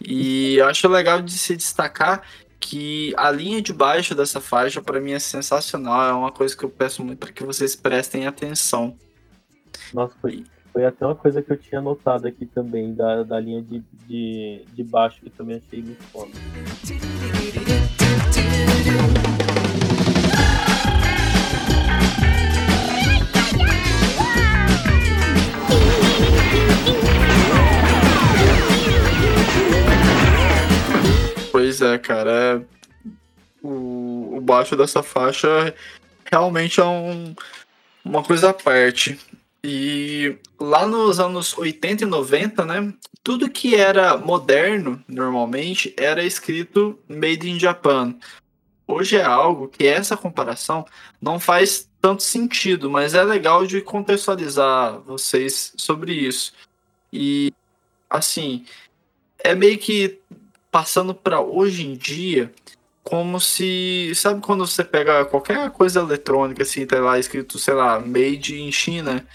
[0.00, 2.22] E eu acho legal de se destacar
[2.60, 6.64] que a linha de baixo dessa faixa para mim é sensacional, é uma coisa que
[6.64, 8.96] eu peço muito para que vocês prestem atenção.
[9.92, 13.62] Nossa, foi, foi até uma coisa que eu tinha notado aqui também, da, da linha
[13.62, 16.30] de, de, de baixo, que também achei muito foda.
[31.78, 32.30] Pois é, cara.
[32.30, 32.78] É...
[33.62, 35.74] O, o baixo dessa faixa
[36.30, 37.34] realmente é um,
[38.04, 39.18] uma coisa à parte.
[39.62, 42.94] E lá nos anos 80 e 90, né?
[43.22, 48.16] Tudo que era moderno, normalmente, era escrito Made in Japan.
[48.86, 50.84] Hoje é algo que essa comparação
[51.20, 56.52] não faz tanto sentido, mas é legal de contextualizar vocês sobre isso.
[57.12, 57.52] E,
[58.08, 58.64] assim,
[59.38, 60.20] é meio que
[60.78, 62.52] passando para hoje em dia,
[63.02, 64.12] como se.
[64.14, 68.70] Sabe quando você pega qualquer coisa eletrônica, assim, tá lá escrito, sei lá, made in
[68.70, 69.26] China?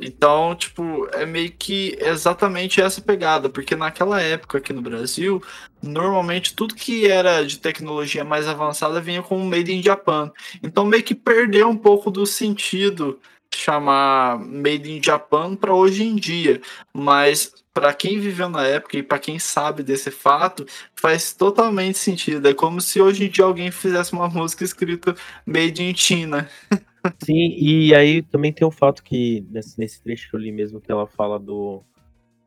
[0.00, 5.40] Então, tipo, é meio que exatamente essa pegada, porque naquela época aqui no Brasil,
[5.80, 10.32] normalmente tudo que era de tecnologia mais avançada vinha como Made in Japan.
[10.64, 13.20] Então, meio que perdeu um pouco do sentido
[13.54, 16.60] chamar Made in Japan para hoje em dia,
[16.92, 22.46] mas para quem viveu na época e para quem sabe desse fato, faz totalmente sentido.
[22.48, 25.14] É como se hoje em dia alguém fizesse uma música escrita
[25.46, 26.48] Made in China.
[27.24, 30.92] Sim, e aí também tem o fato que nesse, trecho que eu li mesmo que
[30.92, 31.82] ela fala do,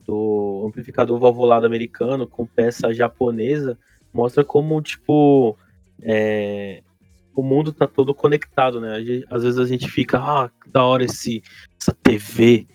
[0.05, 3.77] do amplificador valvulado americano com peça japonesa,
[4.13, 5.57] mostra como, tipo,
[6.01, 6.83] é,
[7.35, 8.97] o mundo tá todo conectado, né?
[9.29, 11.41] Às vezes a gente fica, ah, da hora esse,
[11.79, 12.67] essa TV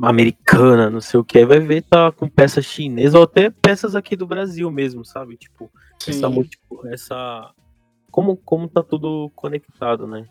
[0.00, 4.16] americana, não sei o que, vai ver tá com peças chinesas ou até peças aqui
[4.16, 5.36] do Brasil mesmo, sabe?
[5.36, 5.70] Tipo,
[6.06, 6.26] essa,
[6.90, 7.54] essa
[8.10, 10.26] como como tá tudo conectado, né?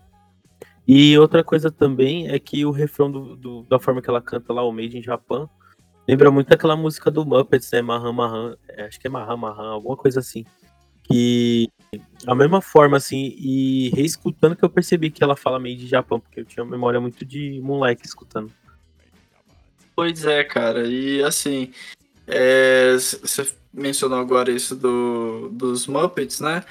[0.86, 4.52] E outra coisa também é que o refrão do, do, da forma que ela canta
[4.52, 5.50] lá, o Made in Japan,
[6.08, 7.82] lembra muito aquela música do Muppets, né?
[7.82, 10.44] Mahan Mahan, é, acho que é Mahan Mahan, alguma coisa assim.
[11.04, 11.70] Que
[12.26, 16.20] a mesma forma, assim, e reescutando que eu percebi que ela fala Made in Japan,
[16.20, 18.52] porque eu tinha uma memória muito de moleque escutando.
[19.96, 20.88] Pois é, cara.
[20.88, 21.72] E assim,
[22.28, 26.64] é, você mencionou agora isso do, dos Muppets, né?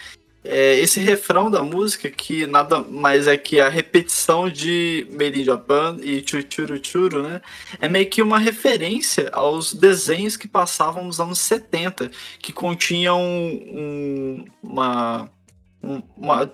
[0.45, 5.45] É, esse refrão da música, que nada mais é que a repetição de Made in
[5.45, 7.41] Japan e Chuchuru Churu, né?
[7.81, 14.45] É meio que uma referência aos desenhos que passavam nos anos 70, que continham um,
[14.63, 15.31] uma,
[16.17, 16.53] uma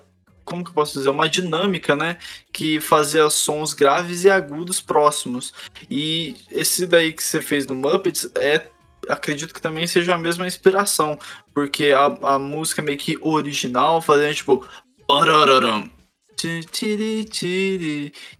[0.49, 2.17] como que eu posso dizer, uma dinâmica, né,
[2.51, 5.53] que fazia sons graves e agudos próximos.
[5.89, 8.67] E esse daí que você fez no Muppets é
[9.09, 11.17] acredito que também seja a mesma inspiração,
[11.53, 14.65] porque a, a música meio que original fazia tipo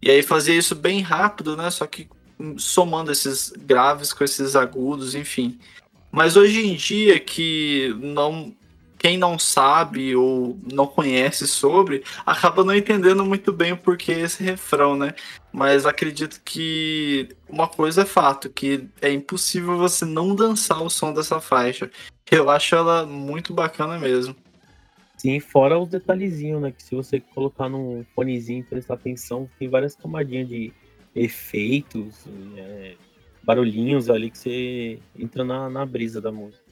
[0.01, 1.69] e aí fazia isso bem rápido, né?
[1.69, 2.08] Só que
[2.58, 5.60] somando esses graves com esses agudos, enfim.
[6.12, 8.55] Mas hoje em dia que não
[8.97, 14.43] quem não sabe ou não conhece sobre, acaba não entendendo muito bem o porquê esse
[14.43, 15.13] refrão, né?
[15.52, 21.12] Mas acredito que uma coisa é fato, que é impossível você não dançar o som
[21.12, 21.90] dessa faixa.
[22.30, 24.36] Eu acho ela muito bacana mesmo.
[25.18, 26.72] Sim, fora os detalhezinhos, né?
[26.72, 30.72] Que se você colocar num fonezinho e prestar atenção, tem várias tomadinhas de
[31.16, 32.96] efeitos, é,
[33.44, 36.64] barulhinhos ali que você entra na, na brisa da música.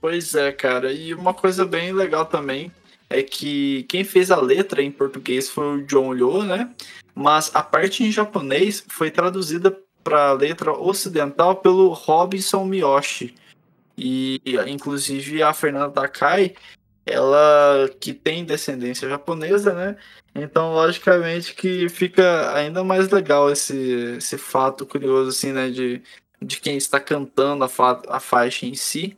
[0.00, 0.92] Pois é, cara.
[0.92, 2.72] E uma coisa bem legal também
[3.08, 6.74] é que quem fez a letra em português foi o John Liu, né?
[7.14, 13.34] Mas a parte em japonês foi traduzida para a letra ocidental pelo Robinson Miyoshi.
[13.96, 16.54] E inclusive a Fernanda Takai,
[17.06, 19.96] ela que tem descendência japonesa, né?
[20.34, 26.02] Então, logicamente que fica ainda mais legal esse, esse fato curioso assim, né, de,
[26.42, 29.16] de quem está cantando a, fa a faixa em si.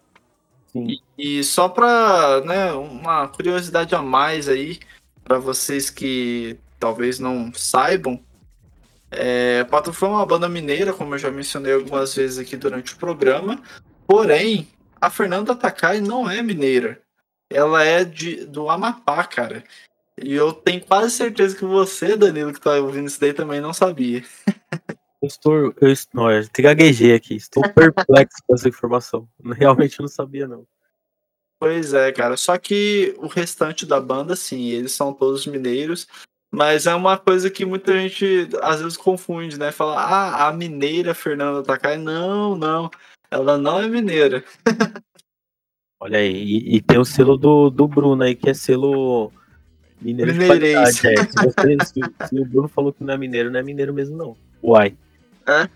[0.75, 4.79] E, e, só para né, uma curiosidade a mais aí,
[5.25, 8.23] para vocês que talvez não saibam,
[9.11, 12.97] É, Patufu é uma banda mineira, como eu já mencionei algumas vezes aqui durante o
[12.97, 13.61] programa.
[14.07, 14.69] Porém,
[15.01, 17.01] a Fernanda Takai não é mineira.
[17.51, 19.65] Ela é de, do Amapá, cara.
[20.21, 23.73] E eu tenho quase certeza que você, Danilo, que tá ouvindo isso daí, também não
[23.73, 24.25] sabia.
[25.23, 25.75] Eu estou.
[25.81, 27.37] Eu, não, eu gaguejei aqui.
[27.37, 29.27] Estou perplexo com essa informação.
[29.59, 30.67] Realmente não sabia, não.
[31.59, 32.37] Pois é, cara.
[32.37, 36.07] Só que o restante da banda, sim, eles são todos mineiros.
[36.53, 39.73] Mas é uma coisa que muita gente às vezes confunde, né?
[39.73, 41.97] Fala, ah, a mineira Fernanda Takai.
[41.97, 42.91] Não, não.
[43.31, 44.45] Ela não é mineira.
[46.01, 49.33] Olha aí, e, e, tem o selo do, do Bruno aí, que é selo
[50.01, 50.95] mineiro Mineirês.
[50.95, 51.21] de qualidade.
[51.21, 51.25] É.
[51.25, 54.17] Se, você, se, se, o Bruno falou que não é mineiro, não é mineiro mesmo,
[54.17, 54.37] não.
[54.63, 54.95] Uai.
[55.47, 55.69] É?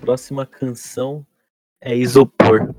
[0.00, 1.26] Próxima canção
[1.80, 2.74] é Isopor.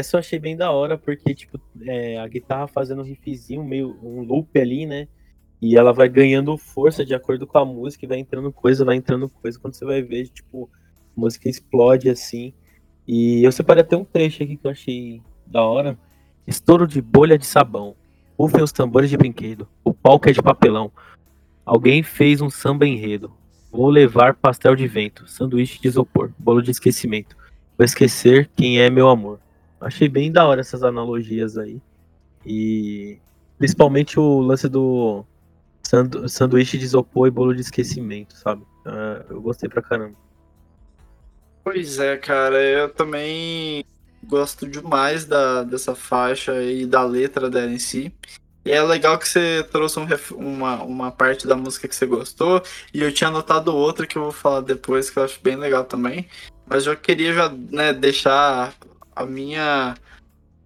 [0.00, 3.96] Essa eu achei bem da hora, porque, tipo, é, a guitarra fazendo um riffzinho, meio
[4.02, 5.08] um loop ali, né?
[5.62, 8.96] E ela vai ganhando força de acordo com a música, e vai entrando coisa, vai
[8.96, 9.58] entrando coisa.
[9.58, 10.68] Quando você vai ver, tipo,
[11.16, 12.52] a música explode assim.
[13.06, 15.98] E eu separei até um trecho aqui que eu achei da hora.
[16.46, 17.94] Estouro de bolha de sabão.
[18.38, 19.68] Rufem os tambores de brinquedo.
[19.84, 20.90] O palco é de papelão.
[21.64, 23.32] Alguém fez um samba enredo.
[23.70, 27.36] Vou levar pastel de vento, sanduíche de isopor, bolo de esquecimento.
[27.78, 29.38] Vou esquecer quem é meu amor.
[29.80, 31.80] Achei bem da hora essas analogias aí.
[32.44, 33.18] E
[33.58, 35.24] principalmente o lance do
[35.82, 38.62] sandu sanduíche de isopor e bolo de esquecimento, sabe?
[38.86, 40.16] Uh, eu gostei pra caramba.
[41.64, 43.84] Pois é, cara, eu também
[44.24, 48.12] gosto demais da, dessa faixa e da letra dela em si.
[48.64, 52.62] E é legal que você trouxe um, uma, uma parte da música que você gostou,
[52.92, 55.84] e eu tinha anotado outra que eu vou falar depois, que eu acho bem legal
[55.84, 56.28] também.
[56.66, 58.74] Mas eu queria já né, deixar
[59.20, 59.94] a minha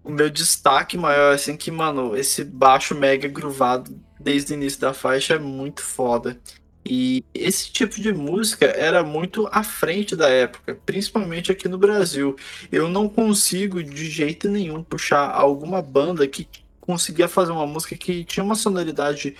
[0.03, 4.93] o meu destaque maior assim que, mano, esse baixo mega groovado desde o início da
[4.93, 6.39] faixa é muito foda.
[6.87, 12.35] E esse tipo de música era muito à frente da época, principalmente aqui no Brasil.
[12.71, 16.47] Eu não consigo de jeito nenhum puxar alguma banda que
[16.79, 19.35] conseguia fazer uma música que tinha uma sonoridade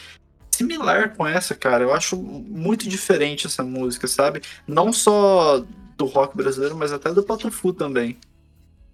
[0.49, 1.84] similar com essa, cara.
[1.84, 4.41] Eu acho muito diferente essa música, sabe?
[4.67, 5.63] Não só
[5.95, 8.17] do rock brasileiro, mas até do Patufu também.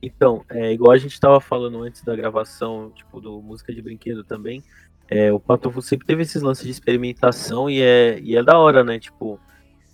[0.01, 4.23] Então, é igual a gente estava falando antes da gravação, tipo, do música de brinquedo
[4.23, 4.63] também.
[5.07, 8.83] É, o Patofu sempre teve esses lances de experimentação e é, e é da hora,
[8.83, 8.97] né?
[8.97, 9.39] Tipo,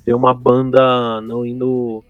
[0.05, 2.03] ver uma banda não indo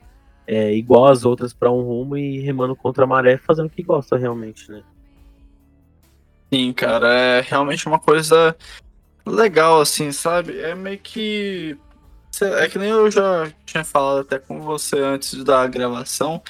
[0.45, 3.81] é, igual as outras para um rumo e remando contra a maré, fazendo o que
[3.81, 4.83] gosta realmente, né?
[6.53, 8.55] Sim, cara, é realmente uma coisa
[9.25, 10.59] legal, assim, sabe?
[10.59, 11.77] É meio que.
[12.41, 16.41] É que nem eu já tinha falado até com você antes da gravação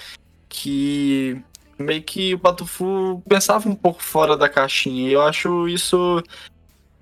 [0.49, 1.41] que
[1.77, 5.09] meio que o Patufu pensava um pouco fora da caixinha.
[5.09, 6.23] E eu acho isso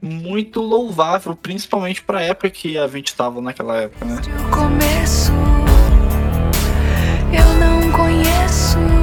[0.01, 4.21] muito louvável, principalmente para a época que a gente estava naquela época, né?
[4.51, 5.31] Começo,
[7.33, 8.94] eu não conheço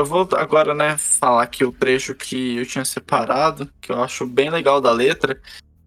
[0.00, 4.26] eu vou agora, né, falar aqui o trecho que eu tinha separado, que eu acho
[4.26, 5.40] bem legal da letra,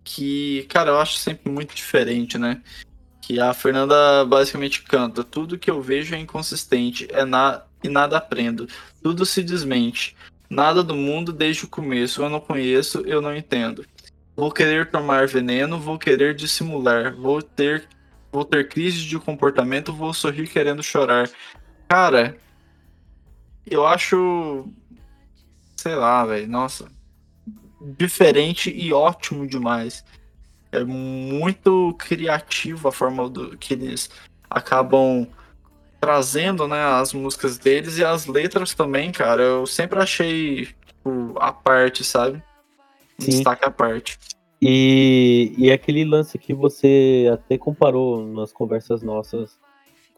[0.04, 2.62] que, cara, eu acho sempre muito diferente, né?
[3.21, 7.63] Que a Fernanda basicamente canta: Tudo que eu vejo é inconsistente, é na...
[7.84, 8.67] e nada aprendo,
[9.02, 10.15] tudo se desmente.
[10.49, 13.86] Nada do mundo desde o começo, eu não conheço, eu não entendo.
[14.36, 17.88] Vou querer tomar veneno, vou querer dissimular, vou ter,
[18.32, 21.30] vou ter crise de comportamento, vou sorrir querendo chorar.
[21.88, 22.38] Cara,
[23.65, 24.67] eu acho.
[25.76, 26.47] Sei lá, velho.
[26.47, 26.88] Nossa.
[27.97, 30.04] Diferente e ótimo demais.
[30.71, 34.10] É muito criativo a forma do, que eles
[34.49, 35.28] acabam
[35.99, 39.41] trazendo, né, as músicas deles e as letras também, cara.
[39.41, 42.43] Eu sempre achei tipo, a parte, sabe?
[43.21, 44.17] Um destaque à parte.
[44.62, 49.59] E, e aquele lance que você até comparou nas conversas nossas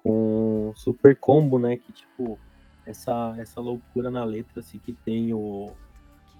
[0.04, 1.78] com Super Combo, né?
[1.78, 2.40] Que tipo,
[2.86, 5.72] essa, essa loucura na letra assim, que tem o,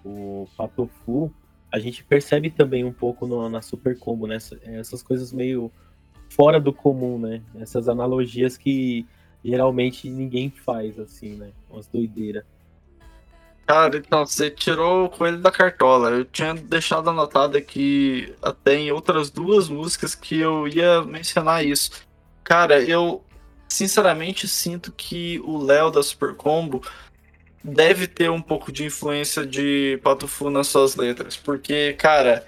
[0.04, 1.34] o Patofu,
[1.72, 4.38] a gente percebe também um pouco no, na Super Combo, né?
[4.64, 5.72] Essas coisas meio
[6.30, 7.42] fora do comum, né?
[7.60, 9.06] Essas analogias que
[9.44, 11.52] geralmente ninguém faz, assim, né?
[11.70, 12.44] Umas doideiras.
[13.66, 16.12] Cara, então, você tirou o coelho da cartola.
[16.12, 21.92] Eu tinha deixado anotado aqui até em outras duas músicas que eu ia mencionar isso.
[22.44, 23.25] Cara, eu
[23.68, 26.82] sinceramente sinto que o Léo da Super Combo
[27.64, 32.46] deve ter um pouco de influência de Pato Fu nas suas letras, porque, cara,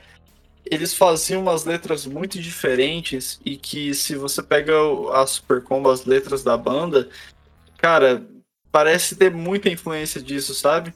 [0.65, 4.73] eles faziam umas letras muito diferentes e que se você pega
[5.13, 7.09] a Super Combo, as letras da banda,
[7.77, 8.25] cara,
[8.71, 10.93] parece ter muita influência disso, sabe?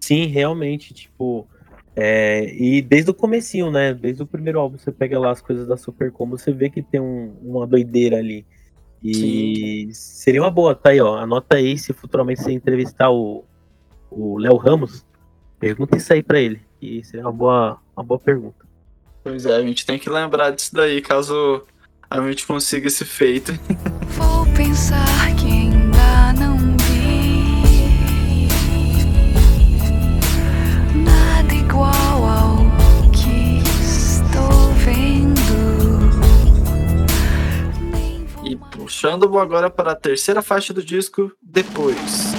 [0.00, 1.48] Sim, realmente, tipo,
[1.96, 3.94] é, e desde o comecinho, né?
[3.94, 6.82] Desde o primeiro álbum, você pega lá as coisas da Super Combo, você vê que
[6.82, 8.44] tem um, uma doideira ali.
[9.02, 9.92] E Sim.
[9.92, 11.16] seria uma boa, tá aí, ó.
[11.16, 13.44] Anota aí se futuramente você entrevistar o
[14.10, 15.04] Léo Ramos,
[15.60, 16.60] pergunta isso aí pra ele.
[16.80, 18.64] Que seria uma boa, uma boa pergunta.
[19.22, 21.64] Pois é, a gente tem que lembrar disso daí, caso
[22.10, 23.52] a gente consiga esse feito.
[24.16, 25.43] Vou pensar que
[39.04, 42.32] E puxando agora para a terceira faixa do disco, Depois.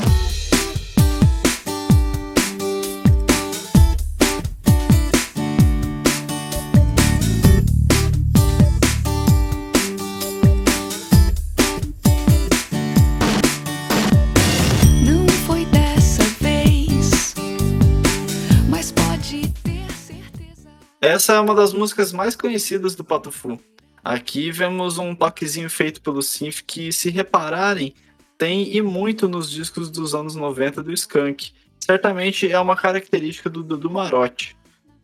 [21.00, 23.60] Essa é uma das músicas mais conhecidas do Pato Fu.
[24.06, 27.92] Aqui vemos um toquezinho feito pelo Synth que, se repararem,
[28.38, 31.52] tem e muito nos discos dos anos 90 do Skank.
[31.80, 34.56] Certamente é uma característica do Dudu Marotti.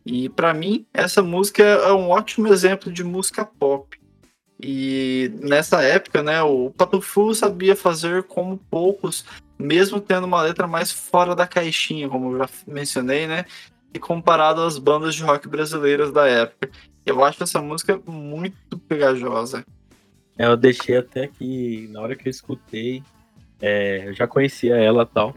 [0.06, 3.98] E para mim, essa música é um ótimo exemplo de música pop.
[4.62, 9.24] E nessa época, né, o Fu sabia fazer como poucos,
[9.58, 13.46] mesmo tendo uma letra mais fora da caixinha, como eu já mencionei, né?
[13.94, 16.70] e comparado às bandas de rock brasileiras da época.
[17.04, 19.64] Eu acho essa música muito pegajosa.
[20.38, 23.02] É, eu deixei até aqui, na hora que eu escutei,
[23.60, 25.34] é, eu já conhecia ela tal,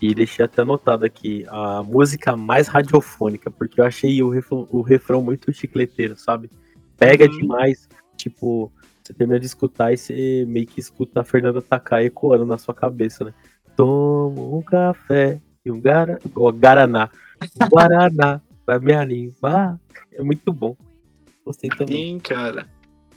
[0.00, 4.80] e deixei até anotado aqui a música mais radiofônica, porque eu achei o refrão, o
[4.80, 6.50] refrão muito chicleteiro, sabe?
[6.96, 7.38] Pega uhum.
[7.38, 12.46] demais, tipo, você termina de escutar e você meio que escuta a Fernanda Takai ecoando
[12.46, 13.34] na sua cabeça, né?
[13.76, 16.18] Tomo um café e um gara...
[16.34, 17.10] oh, Guaraná.
[17.70, 19.78] Guaraná pra me animar.
[20.12, 20.76] É muito bom.
[21.48, 22.12] Gostei também.
[22.12, 22.68] Sim, cara.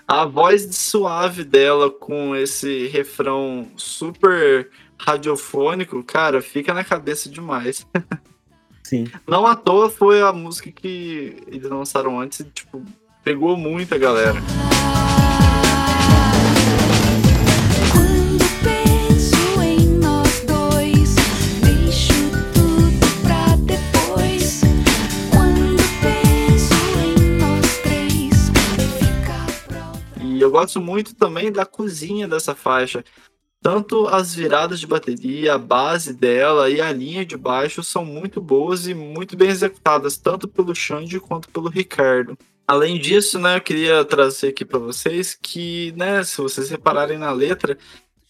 [0.07, 7.85] A voz suave dela com esse refrão super radiofônico, cara, fica na cabeça demais.
[8.83, 9.11] Sim.
[9.27, 12.81] Não à toa foi a música que eles lançaram antes e, tipo,
[13.21, 14.39] pegou muita galera.
[30.51, 33.05] Eu gosto muito também da cozinha dessa faixa.
[33.63, 38.41] Tanto as viradas de bateria, a base dela e a linha de baixo são muito
[38.41, 42.37] boas e muito bem executadas, tanto pelo Xande quanto pelo Ricardo.
[42.67, 47.31] Além disso, né, eu queria trazer aqui para vocês que, né, se vocês repararem na
[47.31, 47.77] letra,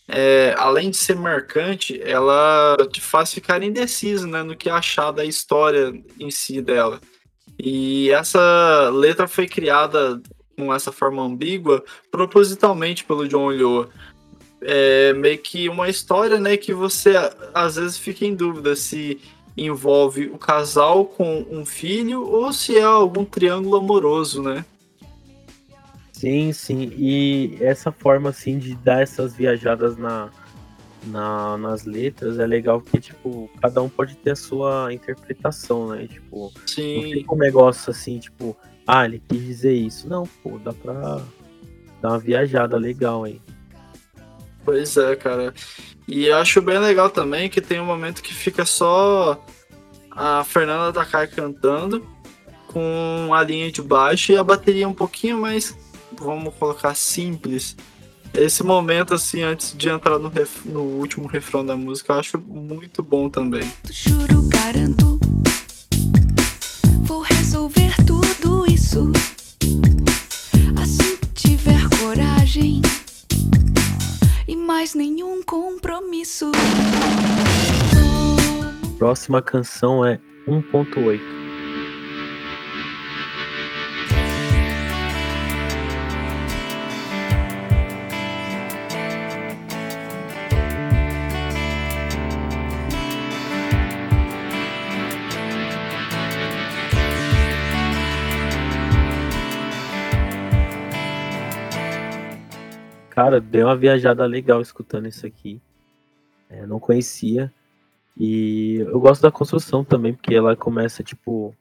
[0.07, 5.25] é, além de ser marcante, ela te faz ficar indeciso né, no que achar da
[5.25, 6.99] história em si dela.
[7.57, 10.21] E essa letra foi criada
[10.61, 13.89] com essa forma ambígua propositalmente pelo John Lyoa.
[14.61, 17.13] É meio que uma história, né, que você
[17.51, 19.19] às vezes fica em dúvida se
[19.57, 24.63] envolve o casal com um filho ou se é algum triângulo amoroso, né?
[26.13, 26.93] Sim, sim.
[26.95, 30.29] E essa forma assim de dar essas viajadas na,
[31.07, 36.05] na, nas letras é legal que, tipo, cada um pode ter a sua interpretação, né?
[36.05, 36.95] Tipo, Sim.
[36.95, 38.55] não fica um negócio assim, tipo,
[38.93, 40.09] ah, ele quis dizer isso.
[40.09, 41.21] Não, pô, dá pra
[42.01, 43.41] dar uma viajada legal aí.
[44.65, 45.53] Pois é, cara.
[46.05, 49.41] E eu acho bem legal também que tem um momento que fica só
[50.11, 52.05] a Fernanda Takai cantando
[52.67, 55.73] com a linha de baixo e a bateria um pouquinho mais,
[56.19, 57.77] vamos colocar, simples.
[58.33, 60.65] Esse momento, assim, antes de entrar no, ref...
[60.65, 63.71] no último refrão da música, eu acho muito bom também.
[63.89, 65.17] Juro, garanto,
[68.81, 69.11] isso.
[70.81, 72.81] Assim tiver coragem
[74.47, 76.51] e mais nenhum compromisso.
[78.97, 81.40] Próxima canção é 1.8.
[103.21, 105.61] Cara, deu uma viajada legal escutando isso aqui.
[106.49, 107.53] É, não conhecia.
[108.17, 111.55] E eu gosto da construção também, porque ela começa, tipo,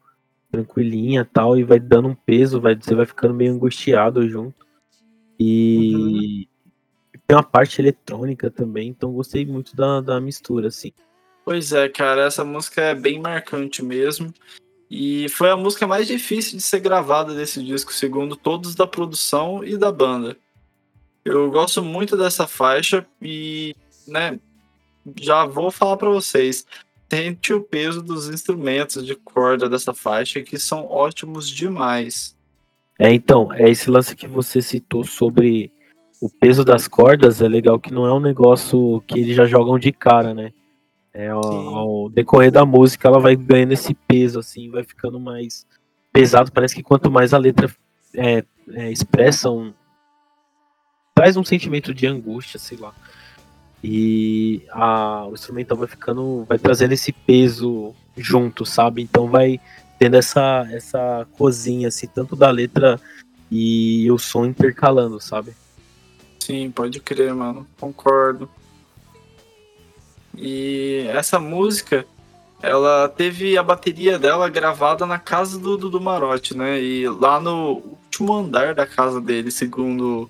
[0.51, 4.67] tranquilinha tal, e vai dando um peso, vai, você vai ficando meio angustiado junto.
[5.39, 7.21] E uhum.
[7.27, 10.95] tem uma parte eletrônica também, então gostei muito da, da mistura, assim.
[11.45, 14.33] Pois é, cara, essa música é bem marcante mesmo.
[14.91, 19.63] E foi a música mais difícil de ser gravada desse disco, segundo todos da produção
[19.63, 20.39] e da banda.
[21.25, 23.75] Eu gosto muito dessa faixa e,
[24.07, 24.39] né,
[25.21, 26.67] já vou falar para vocês.
[27.13, 32.37] Sente o peso dos instrumentos de corda dessa faixa que são ótimos demais.
[32.99, 35.73] É, então, é esse lance que você citou sobre
[36.21, 39.79] o peso das cordas, é legal que não é um negócio que eles já jogam
[39.79, 40.53] de cara, né?
[41.13, 45.67] É, ao, ao, decorrer da música, ela vai ganhando esse peso, assim, vai ficando mais
[46.13, 46.53] pesado.
[46.53, 47.75] Parece que quanto mais a letra
[48.15, 49.73] é, é, expressa um,
[51.21, 52.95] traz um sentimento de angústia, sei lá.
[53.85, 59.03] E a, o instrumental vai ficando, vai trazendo esse peso junto, sabe?
[59.03, 59.61] Então vai
[59.99, 62.99] tendo essa, essa cozinha, assim, tanto da letra
[63.51, 65.53] e o som intercalando, sabe?
[66.39, 67.67] Sim, pode crer, mano.
[67.79, 68.49] Concordo.
[70.35, 72.07] E essa música,
[72.63, 76.81] ela teve a bateria dela gravada na casa do Dudu Marotti, né?
[76.81, 80.27] E lá no último andar da casa dele, segundo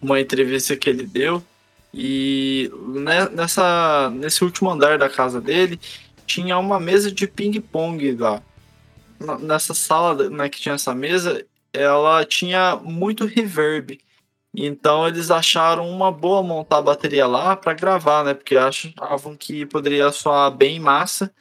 [0.00, 1.42] uma entrevista que ele deu.
[1.92, 2.70] E
[3.32, 5.80] nessa, nesse último andar da casa dele
[6.26, 8.42] tinha uma mesa de ping-pong lá.
[9.40, 13.98] Nessa sala né, que tinha essa mesa, ela tinha muito reverb.
[14.54, 18.34] Então eles acharam uma boa montar a bateria lá para gravar, né?
[18.34, 21.32] Porque achavam que poderia soar bem massa.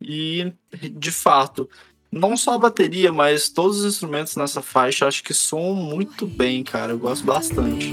[0.00, 1.68] E de fato,
[2.10, 6.62] não só a bateria, mas todos os instrumentos nessa faixa acho que soam muito bem,
[6.62, 6.92] cara.
[6.92, 7.90] Eu gosto bastante.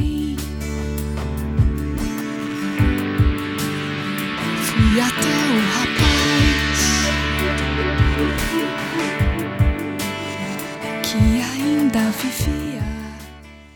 [4.64, 6.14] Fui até o rapaz
[11.03, 12.84] que ainda vivia.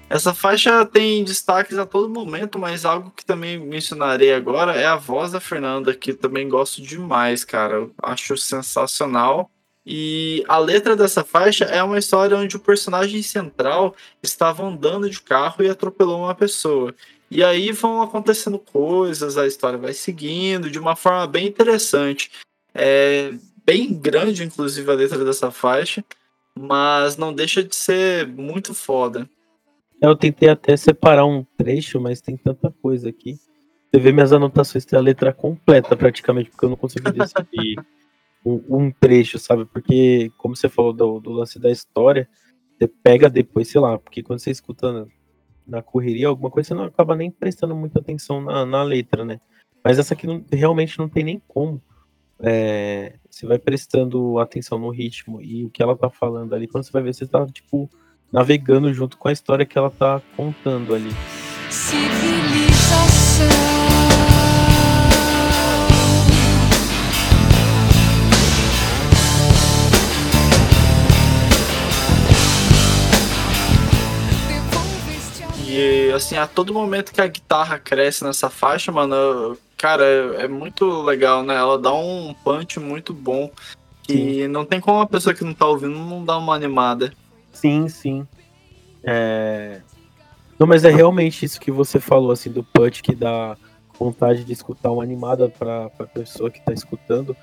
[0.09, 4.95] Essa faixa tem destaques a todo momento, mas algo que também mencionarei agora é a
[4.95, 7.73] voz da Fernanda, que também gosto demais, cara.
[7.73, 9.51] Eu acho sensacional.
[9.89, 15.21] E a letra dessa faixa é uma história onde o personagem central estava andando de
[15.21, 16.93] carro e atropelou uma pessoa.
[17.31, 22.29] E aí vão acontecendo coisas, a história vai seguindo de uma forma bem interessante.
[22.75, 23.31] É
[23.65, 26.03] bem grande, inclusive, a letra dessa faixa,
[26.53, 29.29] mas não deixa de ser muito foda.
[30.01, 33.39] Eu tentei até separar um trecho, mas tem tanta coisa aqui.
[33.89, 37.77] Você vê minhas anotações, tem a letra completa praticamente, porque eu não consegui decidir
[38.69, 39.65] um, trecho, sabe?
[39.65, 42.27] Porque, como você falou do, do, lance da história,
[42.77, 45.05] você pega depois, sei lá, porque quando você escuta na,
[45.67, 49.39] na correria alguma coisa, você não acaba nem prestando muita atenção na, na letra, né?
[49.83, 51.81] Mas essa aqui não, realmente não tem nem como.
[52.39, 56.83] É, você vai prestando atenção no ritmo e o que ela tá falando ali, quando
[56.83, 57.89] você vai ver, você tá, tipo,
[58.31, 61.09] navegando junto com a história que ela tá contando ali.
[61.69, 63.76] Civilização.
[76.17, 81.01] Assim, a todo momento que a guitarra cresce nessa faixa, mano, cara, é, é muito
[81.01, 81.55] legal, né?
[81.55, 83.51] Ela dá um punch muito bom.
[84.09, 84.47] E sim.
[84.47, 87.13] não tem como uma pessoa que não tá ouvindo não dar uma animada.
[87.51, 88.27] Sim, sim.
[89.03, 89.81] É...
[90.57, 93.55] Não, mas é realmente isso que você falou, assim, do punch que dá
[93.99, 97.35] vontade de escutar uma animada pra, pra pessoa que tá escutando.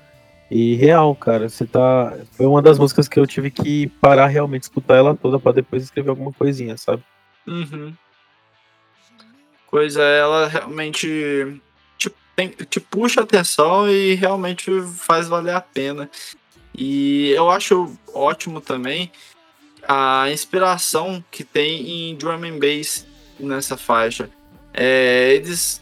[0.49, 2.15] E real, cara, você tá.
[2.31, 5.83] Foi uma das músicas que eu tive que parar realmente, escutar ela toda para depois
[5.83, 7.03] escrever alguma coisinha, sabe?
[7.47, 7.93] Uhum
[9.75, 11.61] coisa, ela realmente
[11.97, 16.09] te, tem, te puxa atenção e realmente faz valer a pena.
[16.73, 19.11] E eu acho ótimo também
[19.85, 23.05] a inspiração que tem em drum and bass
[23.37, 24.29] nessa faixa.
[24.73, 25.81] É, eles,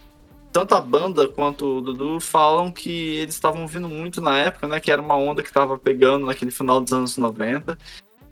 [0.52, 4.80] tanto a banda quanto o Dudu, falam que eles estavam vindo muito na época, né?
[4.80, 7.78] Que era uma onda que estava pegando naquele final dos anos 90.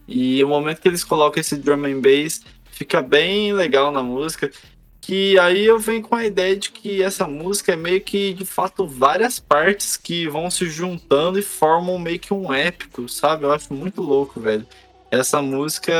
[0.07, 2.41] E o momento que eles colocam esse drum and bass
[2.72, 4.49] fica bem legal na música.
[5.02, 8.45] Que aí eu venho com a ideia de que essa música é meio que, de
[8.45, 13.43] fato, várias partes que vão se juntando e formam meio que um épico, sabe?
[13.43, 14.66] Eu acho muito louco, velho.
[15.10, 15.91] Essa música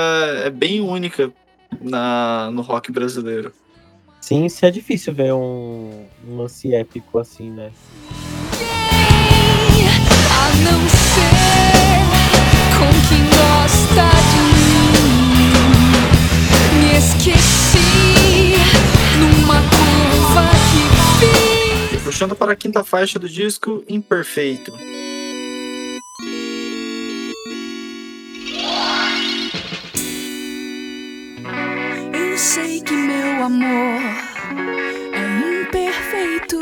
[0.45, 1.34] é bem única
[1.82, 3.52] na, no rock brasileiro.
[4.22, 7.72] Sim, isso é difícil ver um, um lance épico assim, né?
[10.30, 11.41] A não ser
[12.78, 14.41] com quem gosta de
[14.93, 15.49] mim.
[16.80, 17.61] Me esqueci
[22.03, 24.73] Puxando para a quinta faixa do disco, Imperfeito.
[32.13, 34.01] Eu sei que meu amor
[35.13, 36.59] é imperfeito.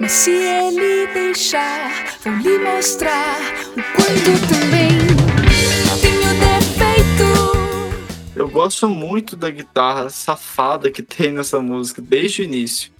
[0.00, 1.90] Mas se ele deixar,
[2.24, 3.38] vou lhe mostrar
[3.76, 5.31] o quanto também
[8.34, 12.90] Eu gosto muito da guitarra safada que tem nessa música, desde o início.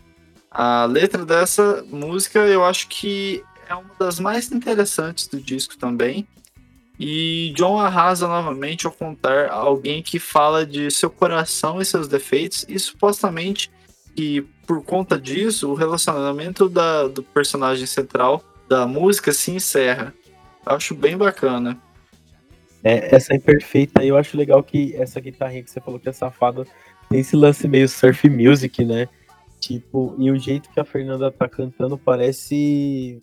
[0.50, 6.26] A letra dessa música eu acho que é uma das mais interessantes do disco também.
[7.00, 12.66] E John arrasa novamente ao contar alguém que fala de seu coração e seus defeitos,
[12.68, 13.70] e supostamente
[14.14, 20.14] que por conta disso o relacionamento da, do personagem central da música se encerra.
[20.66, 21.80] Eu acho bem bacana.
[22.84, 26.64] É, essa imperfeita, eu acho legal que essa guitarrinha que você falou que é safada
[27.08, 29.08] tem esse lance meio surf music, né?
[29.60, 33.22] Tipo, e o jeito que a Fernanda tá cantando parece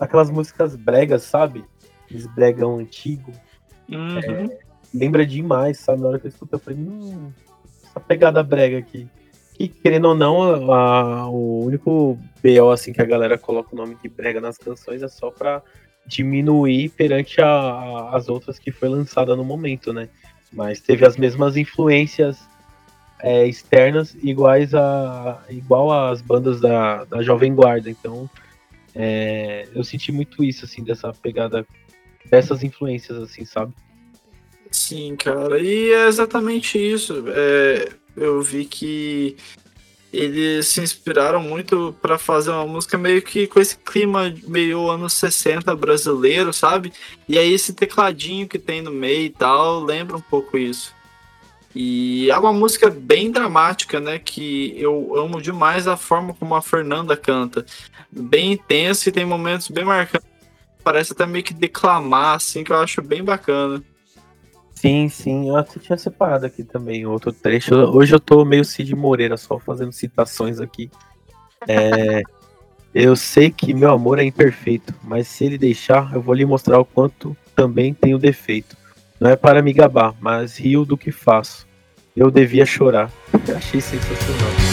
[0.00, 1.64] aquelas músicas bregas, sabe?
[2.04, 3.32] Aqueles bregão antigo.
[3.88, 4.48] Uhum.
[4.94, 6.00] Lembra demais, sabe?
[6.02, 7.32] Na hora que eu escuto, eu falei, hum,
[7.84, 9.08] essa pegada brega aqui.
[9.54, 13.96] Que, querendo ou não, a- o único BO assim, que a galera coloca o nome
[14.02, 15.62] de brega nas canções é só pra
[16.06, 20.08] diminuir perante a- a- as outras que foi lançada no momento, né?
[20.52, 22.38] Mas teve as mesmas influências
[23.20, 27.88] é, externas iguais a igual às bandas da, da Jovem Guarda.
[27.88, 28.28] Então,
[28.94, 31.64] é, eu senti muito isso assim dessa pegada
[32.28, 33.72] dessas influências assim, sabe?
[34.72, 37.24] Sim, cara, e é exatamente isso.
[37.28, 39.36] É, eu vi que
[40.12, 45.14] eles se inspiraram muito para fazer uma música meio que com esse clima meio anos
[45.14, 46.92] 60 brasileiro, sabe?
[47.26, 50.94] E aí esse tecladinho que tem no meio e tal, lembra um pouco isso.
[51.74, 54.18] E é uma música bem dramática, né?
[54.18, 57.64] Que eu amo demais a forma como a Fernanda canta.
[58.10, 60.28] Bem intensa e tem momentos bem marcantes.
[60.84, 63.82] Parece até meio que declamar, assim, que eu acho bem bacana.
[64.82, 67.72] Sim, sim, eu tinha separado aqui também outro trecho.
[67.72, 70.90] Hoje eu tô meio Cid Moreira, só fazendo citações aqui.
[71.68, 72.20] É,
[72.92, 76.80] eu sei que meu amor é imperfeito, mas se ele deixar, eu vou lhe mostrar
[76.80, 78.76] o quanto também tenho defeito.
[79.20, 81.64] Não é para me gabar, mas rio do que faço.
[82.16, 83.08] Eu devia chorar.
[83.56, 84.71] Achei sensacional.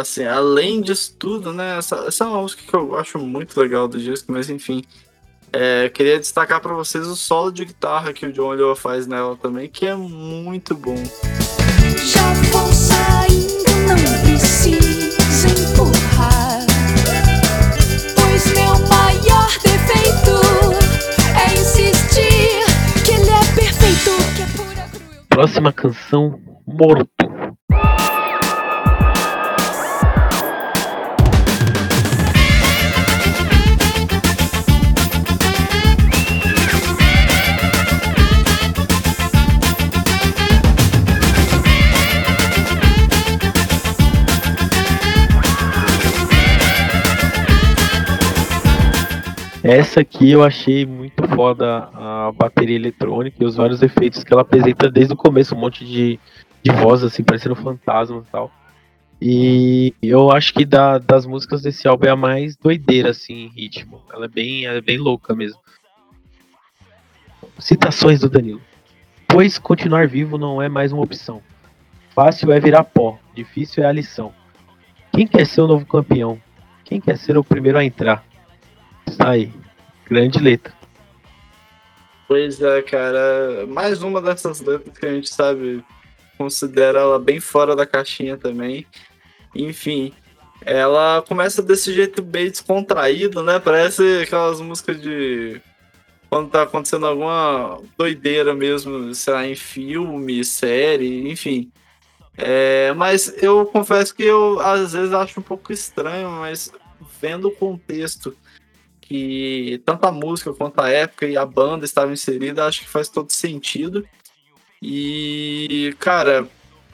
[0.00, 1.78] Assim, além disso tudo, né?
[1.78, 4.82] Essa, essa é uma música que eu acho muito legal do disco, mas enfim.
[5.52, 9.36] É, queria destacar pra vocês o solo de guitarra que o John Lua faz nela
[9.36, 10.96] também, que é muito bom.
[11.96, 16.60] Já vou saindo, não precisa empurrar.
[18.14, 20.40] Pois meu maior defeito
[21.36, 22.64] é insistir
[23.04, 25.26] que ele é perfeito, que é pura cruel.
[25.28, 27.19] Próxima canção, Morto.
[49.70, 54.42] Essa aqui eu achei muito foda a bateria eletrônica e os vários efeitos que ela
[54.42, 56.18] apresenta desde o começo, um monte de,
[56.60, 58.50] de voz assim, parecendo fantasma e tal.
[59.22, 63.48] E eu acho que da- das músicas desse álbum é a mais doideira, assim, em
[63.48, 64.02] ritmo.
[64.12, 65.60] Ela é bem, ela é bem louca mesmo.
[67.56, 68.60] Citações do Danilo.
[69.28, 71.40] Pois continuar vivo não é mais uma opção.
[72.12, 74.32] Fácil é virar pó, difícil é a lição.
[75.12, 76.42] Quem quer ser o novo campeão?
[76.82, 78.28] Quem quer ser o primeiro a entrar?
[79.18, 79.52] Aí.
[80.08, 80.72] Grande letra.
[82.26, 83.66] Pois é, cara.
[83.66, 85.84] Mais uma dessas letras que a gente sabe,
[86.38, 88.86] considera ela bem fora da caixinha também.
[89.54, 90.12] Enfim,
[90.62, 93.58] ela começa desse jeito bem descontraído, né?
[93.58, 95.60] Parece aquelas músicas de.
[96.28, 101.72] Quando tá acontecendo alguma doideira mesmo, sei lá, em filme, série, enfim.
[102.36, 106.70] É, mas eu confesso que eu às vezes acho um pouco estranho, mas
[107.20, 108.36] vendo o contexto
[109.10, 113.08] que tanto a música quanto a época e a banda estavam inseridas, acho que faz
[113.08, 114.06] todo sentido.
[114.80, 116.46] E, cara,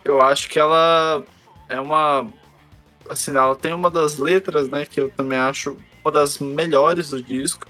[0.02, 1.22] eu acho que ela
[1.68, 2.26] é uma.
[3.10, 7.22] Assim, ela tem uma das letras, né, que eu também acho uma das melhores do
[7.22, 7.66] disco.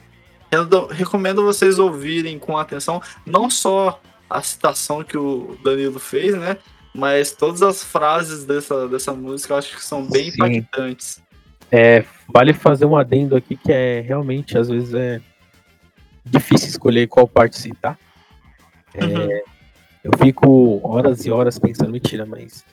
[0.52, 6.56] Eu recomendo vocês ouvirem com atenção, não só a citação que o Danilo fez, né?
[6.94, 10.36] Mas todas as frases dessa, dessa música eu acho que são bem Sim.
[10.36, 11.20] impactantes.
[11.70, 15.20] É, vale fazer um adendo aqui que é realmente, às vezes, é
[16.24, 17.98] difícil escolher qual parte citar.
[18.94, 19.56] É, Uhum.
[20.06, 22.64] Eu fico horas e horas pensando, mentira, mas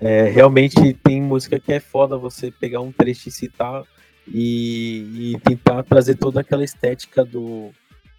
[0.00, 3.82] é, realmente tem música que é foda você pegar um trecho e citar
[4.28, 7.70] e, e tentar trazer toda aquela estética do,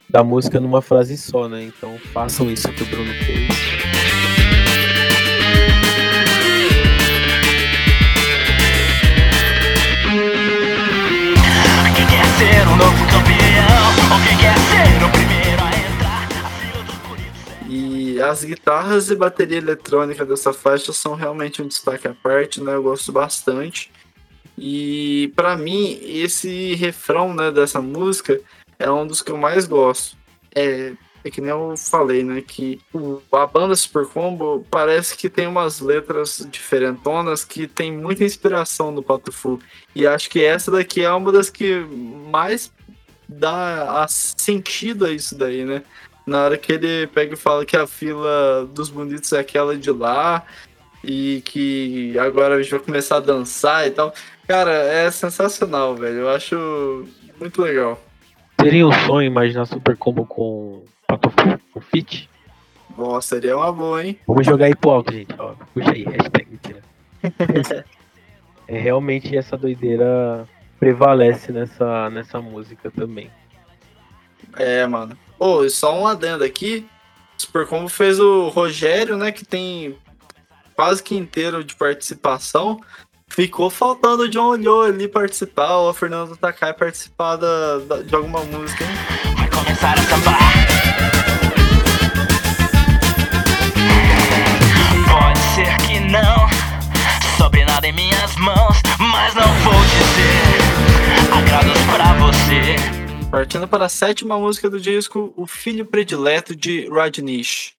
[0.10, 1.64] da música numa frase só, né?
[1.64, 3.77] Então façam isso que o Bruno fez.
[12.38, 13.88] Ser o novo campeão?
[14.28, 16.28] Quem quer ser o primeiro a entrar?
[17.68, 22.76] E as guitarras e bateria eletrônica dessa faixa são realmente um destaque à parte, né?
[22.76, 23.92] Eu gosto bastante.
[24.56, 28.40] E pra mim, esse refrão né, dessa música
[28.78, 30.16] é um dos que eu mais gosto.
[30.54, 30.94] É,
[31.28, 32.42] é que nem eu falei, né?
[32.46, 38.24] Que o- a banda Super Combo parece que tem umas letras diferentonas que tem muita
[38.24, 39.60] inspiração no Pato Fu.
[39.96, 41.86] E acho que essa daqui é uma das que
[42.30, 42.72] mais
[43.28, 45.84] dá a sentido a isso daí, né?
[46.26, 49.92] Na hora que ele pega e fala que a fila dos bonitos é aquela de
[49.92, 50.46] lá
[51.04, 54.14] e que agora a gente vai começar a dançar e tal.
[54.48, 56.20] Cara, é sensacional, velho.
[56.20, 57.06] Eu acho
[57.40, 58.02] muito legal.
[58.60, 60.84] Seria um sonho imaginar Super Combo com
[61.74, 62.30] Com Fit?
[62.98, 64.20] Nossa, seria uma boa, hein?
[64.28, 65.34] Vamos jogar aí pro alto, gente.
[65.38, 66.84] Ó, puxa aí, hashtag mentira.
[68.68, 70.48] é realmente essa doideira
[70.80, 73.32] prevalece nessa, nessa música também.
[74.58, 75.18] É, mano.
[75.40, 76.86] Ô, e só um adendo aqui.
[77.38, 79.32] Super Combo fez o Rogério, né?
[79.32, 79.98] Que tem
[80.76, 82.82] quase que inteiro de participação.
[83.30, 88.16] Ficou faltando o John Olhou ali participar, ou a Fernanda Takai participar da, da- de
[88.16, 89.36] alguma música, hein?
[89.38, 90.47] Vai começar a sambar.
[97.86, 100.68] Em minhas mãos, mas não vou dizer
[101.32, 102.76] agrados pra você.
[103.30, 107.77] Partindo para a sétima música do disco, O Filho Predileto de Rajneesh.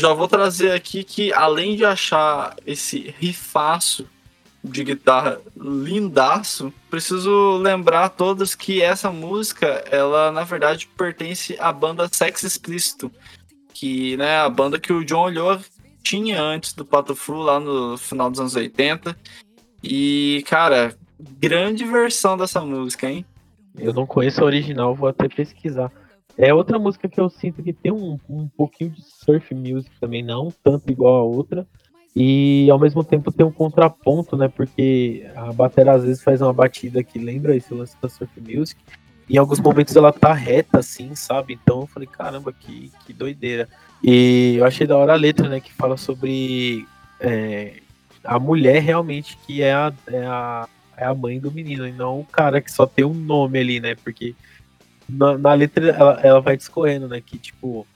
[0.00, 4.06] Já vou trazer aqui que, além de achar esse rifaço
[4.62, 11.72] de guitarra lindaço, preciso lembrar a todos que essa música, ela na verdade pertence à
[11.72, 13.10] banda Sex Explícito,
[13.72, 15.58] que né, a banda que o John olhou
[16.02, 19.16] tinha antes do Pato Fu lá no final dos anos 80.
[19.82, 20.94] E, cara,
[21.38, 23.24] grande versão dessa música, hein?
[23.78, 25.90] Eu não conheço a original, vou até pesquisar.
[26.36, 30.22] É outra música que eu sinto que tem um, um pouquinho de surf music também,
[30.22, 31.66] não tanto igual a outra.
[32.14, 34.48] E ao mesmo tempo tem um contraponto, né?
[34.48, 38.80] Porque a bateria às vezes faz uma batida que lembra esse lance da surf music.
[39.28, 41.58] E em alguns momentos ela tá reta, assim, sabe?
[41.62, 43.68] Então eu falei, caramba, que, que doideira.
[44.02, 45.60] E eu achei da hora a letra, né?
[45.60, 46.84] Que fala sobre
[47.20, 47.74] é,
[48.24, 52.20] a mulher realmente que é a, é, a, é a mãe do menino, e não
[52.20, 53.94] o cara que só tem um nome ali, né?
[53.94, 54.34] Porque
[55.12, 57.20] na, na letra ela, ela vai discorrendo, né?
[57.20, 57.86] Que tipo,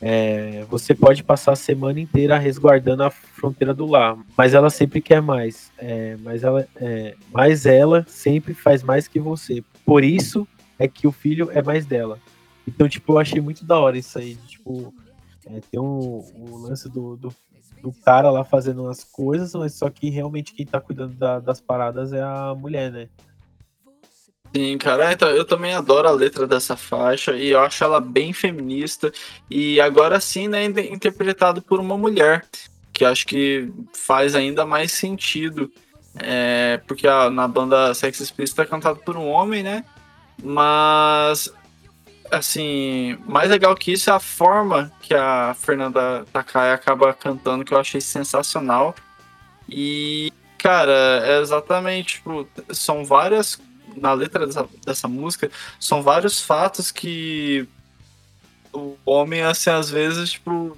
[0.00, 5.00] é, você pode passar a semana inteira resguardando a fronteira do lar, mas ela sempre
[5.00, 5.70] quer mais.
[5.78, 9.62] É, mas, ela, é, mas ela sempre faz mais que você.
[9.84, 10.46] Por isso
[10.78, 12.18] é que o filho é mais dela.
[12.66, 14.36] Então, tipo, eu achei muito da hora isso aí.
[14.46, 14.92] Tipo,
[15.46, 17.34] é, tem o, o lance do, do,
[17.80, 21.60] do cara lá fazendo as coisas, mas só que realmente quem tá cuidando da- das
[21.60, 23.08] paradas é a mulher, né?
[24.54, 28.34] Sim, cara, então, eu também adoro a letra dessa faixa e eu acho ela bem
[28.34, 29.10] feminista
[29.50, 32.44] e agora sim, né, interpretado por uma mulher,
[32.92, 35.72] que acho que faz ainda mais sentido,
[36.18, 39.86] é, porque a- na banda Sex Explícita é cantado por um homem, né,
[40.42, 41.50] mas,
[42.30, 47.72] assim, mais legal que isso é a forma que a Fernanda Takai acaba cantando, que
[47.72, 48.94] eu achei sensacional.
[49.68, 53.58] E, cara, é exatamente, tipo, são várias
[53.96, 57.66] na letra dessa, dessa música são vários fatos que
[58.72, 60.76] o homem, assim, às vezes, tipo,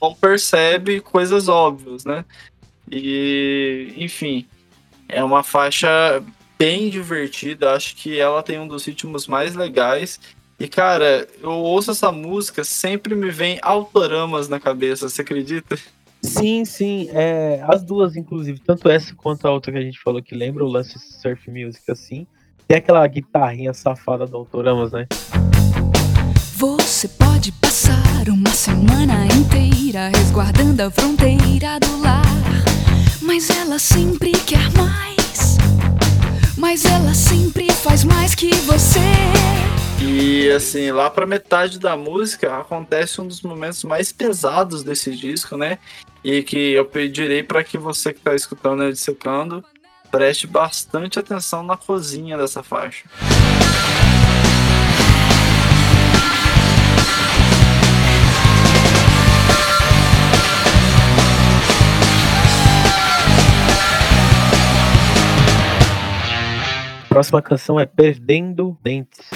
[0.00, 2.24] não percebe coisas óbvias, né?
[2.90, 4.46] E, enfim,
[5.08, 6.22] é uma faixa
[6.58, 7.72] bem divertida.
[7.72, 10.20] Acho que ela tem um dos ritmos mais legais.
[10.58, 15.76] E, cara, eu ouço essa música, sempre me vem autoramas na cabeça, você acredita?
[16.22, 17.08] Sim, sim.
[17.12, 20.64] É, as duas, inclusive, tanto essa quanto a outra que a gente falou que lembra
[20.64, 22.26] o lance surf music, assim.
[22.68, 25.06] Tem aquela guitarrinha safada do Autoramas, né?
[26.56, 32.24] Você pode passar uma semana inteira resguardando a fronteira do lar.
[33.22, 35.58] Mas ela sempre quer mais.
[36.58, 38.98] Mas ela sempre faz mais que você.
[40.02, 45.56] E assim, lá pra metade da música acontece um dos momentos mais pesados desse disco,
[45.56, 45.78] né?
[46.24, 49.64] E que eu pedirei para que você que tá escutando ele secando
[50.10, 53.04] preste bastante atenção na cozinha dessa faixa.
[67.08, 69.30] Próxima canção é Perdendo Dentes.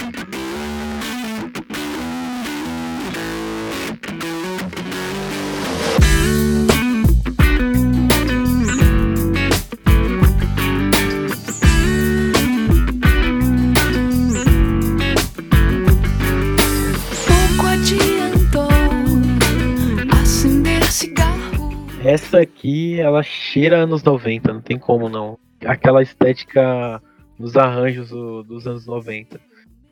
[22.03, 25.37] Essa aqui, ela cheira anos 90, não tem como não.
[25.65, 27.01] Aquela estética
[27.37, 29.39] dos arranjos do- dos anos 90.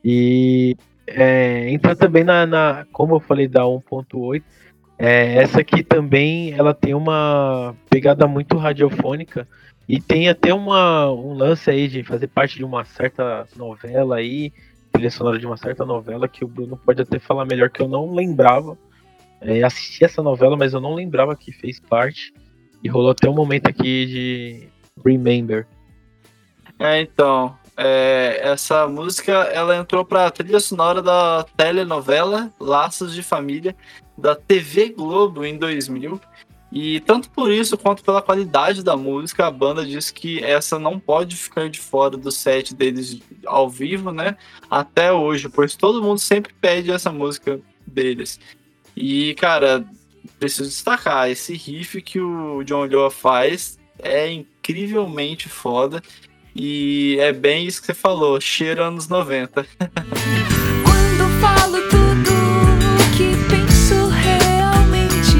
[0.04, 4.44] E é, entra também na, na- como eu falei da 1.8,
[4.98, 9.48] é, essa aqui também ela tem uma pegada muito radiofônica
[9.88, 14.52] e tem até uma, um lance aí de fazer parte de uma certa novela aí,
[14.92, 17.88] trilha sonora de uma certa novela que o Bruno pode até falar melhor que eu
[17.88, 18.78] não lembrava.
[19.42, 22.34] É, assisti essa novela, mas eu não lembrava que fez parte.
[22.84, 24.70] E rolou até um momento aqui de
[25.06, 25.68] Remember.
[26.78, 33.76] É, então, é, essa música ela entrou pra trilha sonora da telenovela Laços de Família
[34.18, 36.20] da TV Globo em 2000.
[36.72, 41.00] E tanto por isso quanto pela qualidade da música, a banda diz que essa não
[41.00, 44.38] pode ficar de fora do set deles ao vivo, né?
[44.70, 48.40] Até hoje, pois todo mundo sempre pede essa música deles.
[48.96, 49.86] E, cara,
[50.40, 56.02] preciso destacar, esse riff que o John Lua faz é incrivelmente foda.
[56.56, 59.66] E é bem isso que você falou, cheiro anos 90.
[60.84, 65.38] Quando falo tudo o que penso realmente,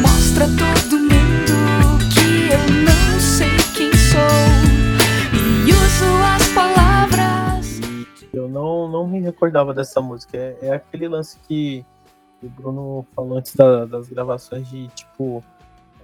[0.00, 4.20] mostra todo mundo que eu não sei quem sou
[5.66, 7.80] e uso as palavras.
[8.32, 10.36] Eu não, não me recordava dessa música.
[10.36, 11.84] É, é aquele lance que
[12.42, 15.42] o Bruno falou antes da- das gravações de tipo.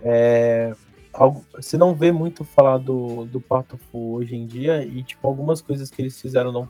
[0.02, 0.72] É,
[1.12, 5.26] algo- você não vê muito falar do, do Pato Fu hoje em dia e tipo
[5.26, 6.68] algumas coisas que eles fizeram no,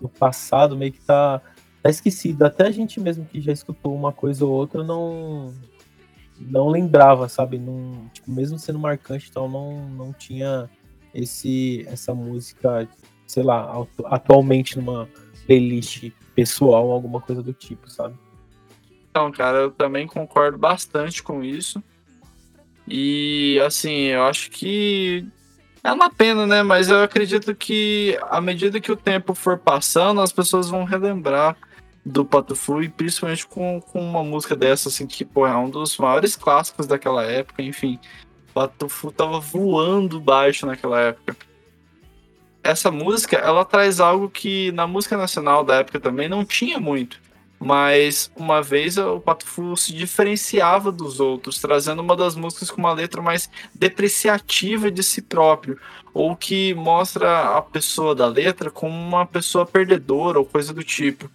[0.00, 1.40] no passado meio que tá,
[1.82, 2.42] tá esquecido.
[2.44, 5.52] Até a gente mesmo que já escutou uma coisa ou outra não
[6.40, 7.58] não lembrava, sabe?
[7.58, 10.70] Não, tipo, mesmo sendo marcante, então não, não tinha
[11.12, 12.88] esse essa música,
[13.26, 15.06] sei lá, atu- atualmente numa
[15.46, 18.14] playlist pessoal, alguma coisa do tipo, sabe?
[19.20, 21.82] Então, cara, eu também concordo bastante com isso.
[22.88, 25.26] E, assim, eu acho que
[25.84, 26.62] é uma pena, né?
[26.62, 31.54] Mas eu acredito que à medida que o tempo for passando, as pessoas vão relembrar
[32.04, 35.98] do Patufu, e principalmente com, com uma música dessa, assim, que, pô, é um dos
[35.98, 37.98] maiores clássicos daquela época, enfim.
[38.54, 41.36] Patufu tava voando baixo naquela época.
[42.62, 47.20] Essa música, ela traz algo que na música nacional da época também não tinha muito.
[47.62, 52.94] Mas uma vez o Patufu se diferenciava dos outros, trazendo uma das músicas com uma
[52.94, 55.78] letra mais depreciativa de si próprio,
[56.14, 61.30] ou que mostra a pessoa da letra como uma pessoa perdedora ou coisa do tipo.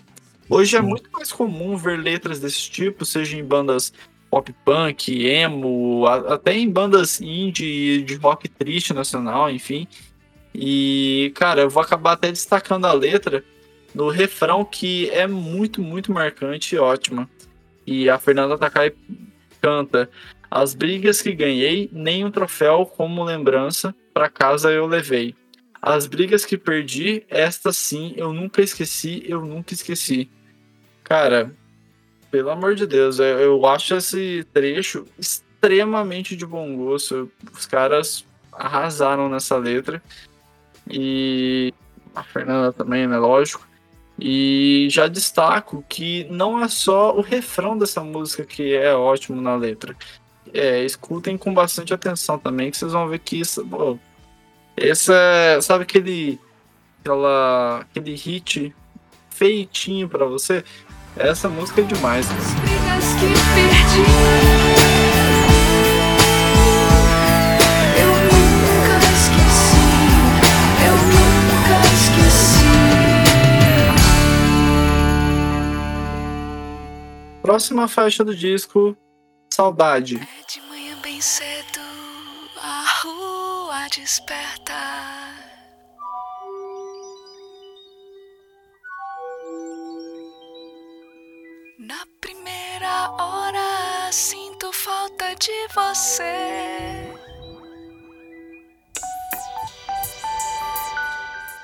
[0.50, 3.94] Hoje é muito mais comum ver letras desse tipo, seja em bandas
[4.30, 9.88] pop punk, emo, até em bandas indie de rock triste nacional, enfim.
[10.54, 13.44] E, cara, eu vou acabar até destacando a letra
[13.96, 17.30] no refrão que é muito, muito marcante e ótima.
[17.88, 18.94] E a Fernanda Takai
[19.62, 20.10] canta:
[20.52, 25.34] As brigas que ganhei, nem um troféu como lembrança pra casa eu levei.
[25.82, 30.30] As brigas que perdi, estas sim, eu nunca esqueci, eu nunca esqueci.
[31.04, 31.56] Cara,
[32.30, 37.32] pelo amor de Deus, eu, eu acho esse trecho extremamente de bom gosto.
[37.54, 40.02] Os caras arrasaram nessa letra.
[40.90, 41.74] E
[42.16, 43.18] a Fernanda também, né?
[43.18, 43.66] Lógico.
[44.20, 49.56] E já destaco que não é só o refrão dessa música que é ótimo na
[49.56, 49.96] letra.
[50.54, 53.68] É, escutem com bastante atenção também, que vocês vão ver que isso.
[54.78, 55.60] É.
[55.62, 56.40] Sabe aquele.
[57.02, 58.74] Aquela, aquele hit
[59.30, 60.64] feitinho para você?
[61.16, 62.28] Essa música é demais.
[62.32, 62.56] As
[77.46, 78.98] Próxima faixa do disco,
[79.54, 80.16] Saudade.
[80.16, 81.80] É de manhã bem cedo,
[82.60, 84.74] a rua desperta.
[91.78, 97.14] Na primeira hora sinto falta de você.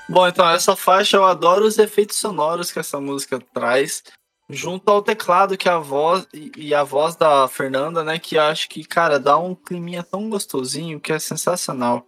[0.08, 4.04] Bom, então essa faixa eu adoro os efeitos sonoros que essa música traz
[4.52, 8.84] junto ao teclado que a voz e a voz da Fernanda, né, que acho que,
[8.84, 12.06] cara, dá um climinha tão gostosinho que é sensacional.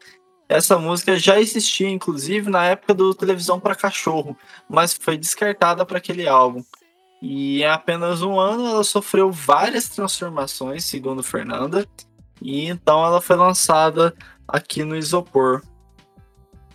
[0.47, 4.37] Essa música já existia inclusive na época do Televisão para Cachorro,
[4.69, 6.63] mas foi descartada para aquele álbum.
[7.21, 11.87] E em apenas um ano ela sofreu várias transformações, segundo Fernanda,
[12.41, 14.13] e então ela foi lançada
[14.47, 15.61] aqui no Isopor.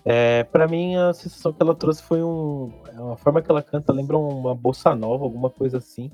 [0.04, 2.72] É, para mim a sensação que ela trouxe foi um,
[3.12, 6.10] a forma que ela canta lembra uma bossa nova, alguma coisa assim.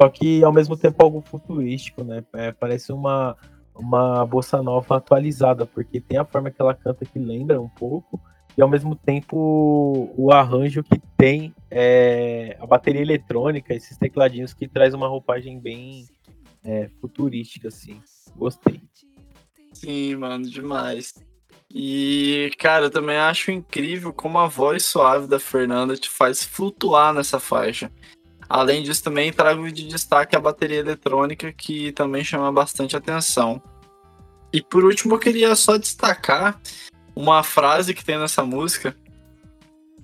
[0.00, 2.24] Só que ao mesmo tempo algo futurístico, né?
[2.32, 3.36] É, parece uma,
[3.74, 8.20] uma bossa nova atualizada, porque tem a forma que ela canta que lembra um pouco,
[8.56, 14.68] e ao mesmo tempo o arranjo que tem é, a bateria eletrônica, esses tecladinhos que
[14.68, 16.06] traz uma roupagem bem
[16.64, 18.00] é, futurística, assim.
[18.36, 18.80] Gostei.
[19.72, 21.14] Sim, mano, demais.
[21.74, 27.14] E, cara, eu também acho incrível como a voz suave da Fernanda te faz flutuar
[27.14, 27.90] nessa faixa.
[28.46, 33.62] Além disso, também trago de destaque a bateria eletrônica, que também chama bastante atenção.
[34.52, 36.60] E por último, eu queria só destacar
[37.16, 38.94] uma frase que tem nessa música,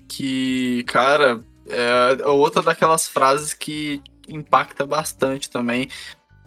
[0.09, 5.91] que, cara, é outra daquelas frases que impacta bastante também.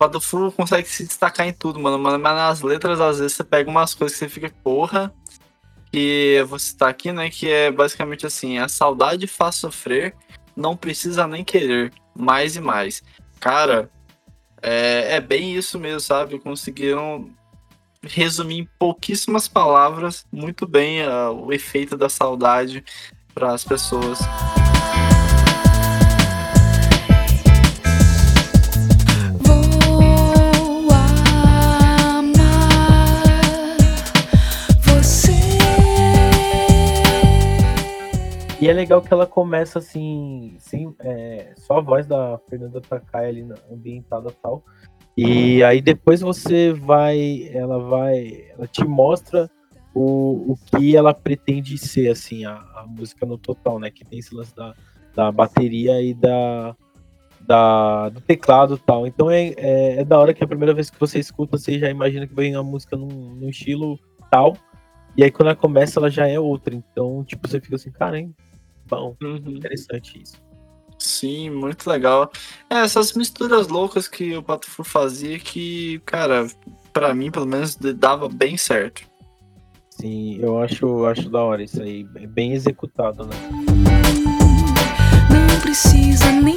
[0.02, 3.70] O Padofu consegue se destacar em tudo, mano, mas nas letras, às vezes, você pega
[3.70, 5.14] umas coisas que você fica, porra,
[5.92, 7.30] que você tá aqui, né?
[7.30, 10.16] Que é basicamente assim: a saudade faz sofrer,
[10.56, 13.04] não precisa nem querer, mais e mais.
[13.40, 13.92] Cara,
[14.60, 16.40] é, é bem isso mesmo, sabe?
[16.40, 17.30] Conseguiram
[18.02, 22.84] resumir em pouquíssimas palavras muito bem uh, o efeito da saudade
[23.36, 24.18] para as pessoas.
[38.62, 43.28] E é legal que ela começa assim, sem, é, só a voz da Fernanda Takai
[43.28, 44.64] ali ambientada tal.
[45.18, 49.50] E aí depois você vai, ela vai, ela te mostra
[49.96, 53.90] o, o que ela pretende ser, assim, a, a música no total, né?
[53.90, 54.76] Que tem esse lance da,
[55.16, 56.76] da bateria e da,
[57.42, 59.08] da, do teclado tal.
[59.08, 61.90] Então é, é, é, da hora que a primeira vez que você escuta, você já
[61.90, 64.00] imagina que vem a música num, num estilo
[64.30, 64.56] tal.
[65.18, 66.76] E aí quando ela começa, ela já é outra.
[66.76, 68.36] Então, tipo, você fica assim, cara, hein?
[68.92, 69.38] Bom, uhum.
[69.48, 70.36] interessante isso.
[71.00, 72.30] Sim, muito legal.
[72.70, 76.46] É, essas misturas loucas que o Pato Fu fazia que, cara,
[76.92, 79.02] para mim, pelo menos, dava bem certo.
[79.90, 82.06] Sim, eu acho, acho da hora isso aí.
[82.16, 83.36] É bem executado, né?
[85.30, 86.56] Não precisa nem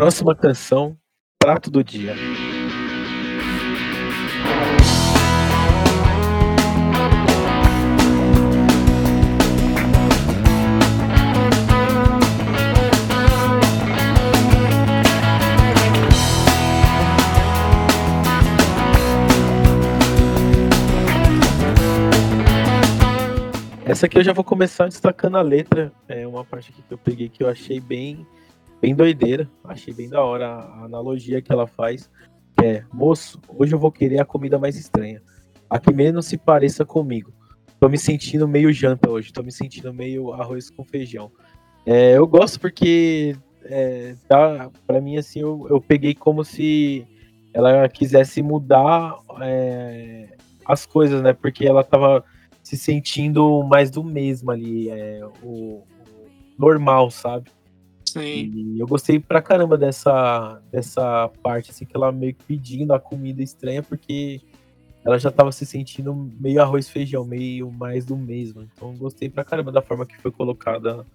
[0.00, 0.96] Próxima canção,
[1.38, 2.14] Prato do Dia.
[23.84, 25.92] Essa aqui eu já vou começar destacando a letra.
[26.08, 28.26] É uma parte que eu peguei que eu achei bem
[28.80, 29.48] bem doideira.
[29.64, 32.10] Achei bem da hora a analogia que ela faz.
[32.62, 35.22] É, moço, hoje eu vou querer a comida mais estranha.
[35.68, 37.32] A que menos se pareça comigo.
[37.78, 41.30] Tô me sentindo meio janta hoje, tô me sentindo meio arroz com feijão.
[41.86, 47.06] É, eu gosto porque é, tá, para mim assim eu, eu peguei como se
[47.54, 51.32] ela quisesse mudar é, as coisas, né?
[51.32, 52.24] Porque ela tava
[52.62, 55.84] se sentindo mais do mesmo ali, é, o, o
[56.58, 57.50] normal, sabe?
[58.12, 58.52] Sim.
[58.54, 63.00] E eu gostei pra caramba dessa, dessa parte, assim, que ela meio que pedindo a
[63.00, 64.40] comida estranha, porque
[65.04, 68.62] ela já tava se sentindo meio arroz feijão, meio mais do mesmo.
[68.62, 71.06] Então eu gostei pra caramba da forma que foi colocada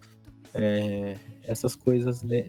[0.54, 2.46] é, essas coisas né,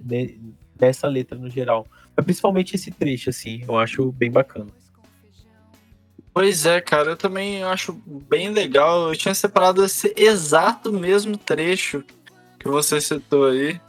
[0.74, 1.86] dessa letra no geral.
[2.16, 4.70] Mas principalmente esse trecho, assim, eu acho bem bacana.
[6.32, 9.09] Pois é, cara, eu também acho bem legal.
[9.09, 12.05] Eu tinha separado esse exato mesmo trecho
[12.59, 13.80] que você citou aí.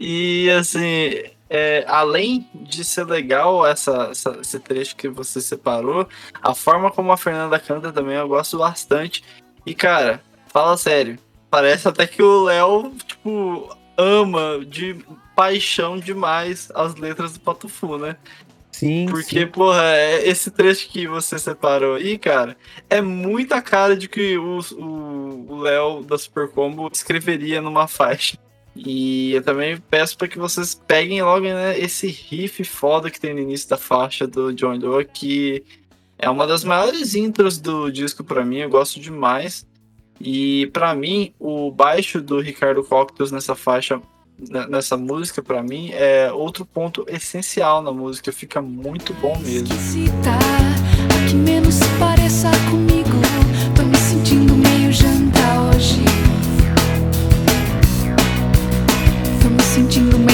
[0.00, 6.08] E assim, é, além de ser legal essa, essa, esse trecho que você separou,
[6.42, 9.22] a forma como a Fernanda canta também eu gosto bastante.
[9.66, 11.18] E cara, fala sério,
[11.50, 14.96] parece até que o Léo, tipo, ama de
[15.36, 18.16] paixão demais as letras do Patufu, né?
[18.72, 19.46] Sim, Porque, sim.
[19.46, 22.56] porra, é- esse trecho que você separou aí, cara,
[22.88, 28.38] é muita cara de que o Léo da Super Combo escreveria numa faixa.
[28.74, 33.34] E eu também peço para que vocês peguem logo né, esse riff foda que tem
[33.34, 35.62] no início da faixa do John Doe, que
[36.18, 39.66] é uma das maiores intros do disco para mim, eu gosto demais.
[40.20, 44.00] E para mim, o baixo do Ricardo Cocteau nessa faixa,
[44.38, 49.68] ne- nessa música, para mim, é outro ponto essencial na música, fica muito bom mesmo.
[50.26, 52.89] A que menos pareça comigo.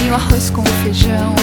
[0.07, 1.35] Meio arroz com feijão.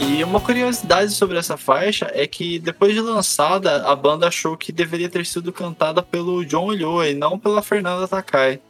[0.00, 4.72] E uma curiosidade sobre essa faixa é que depois de lançada, a banda achou que
[4.72, 8.60] deveria ter sido cantada pelo John Ulloa e não pela Fernanda Takai.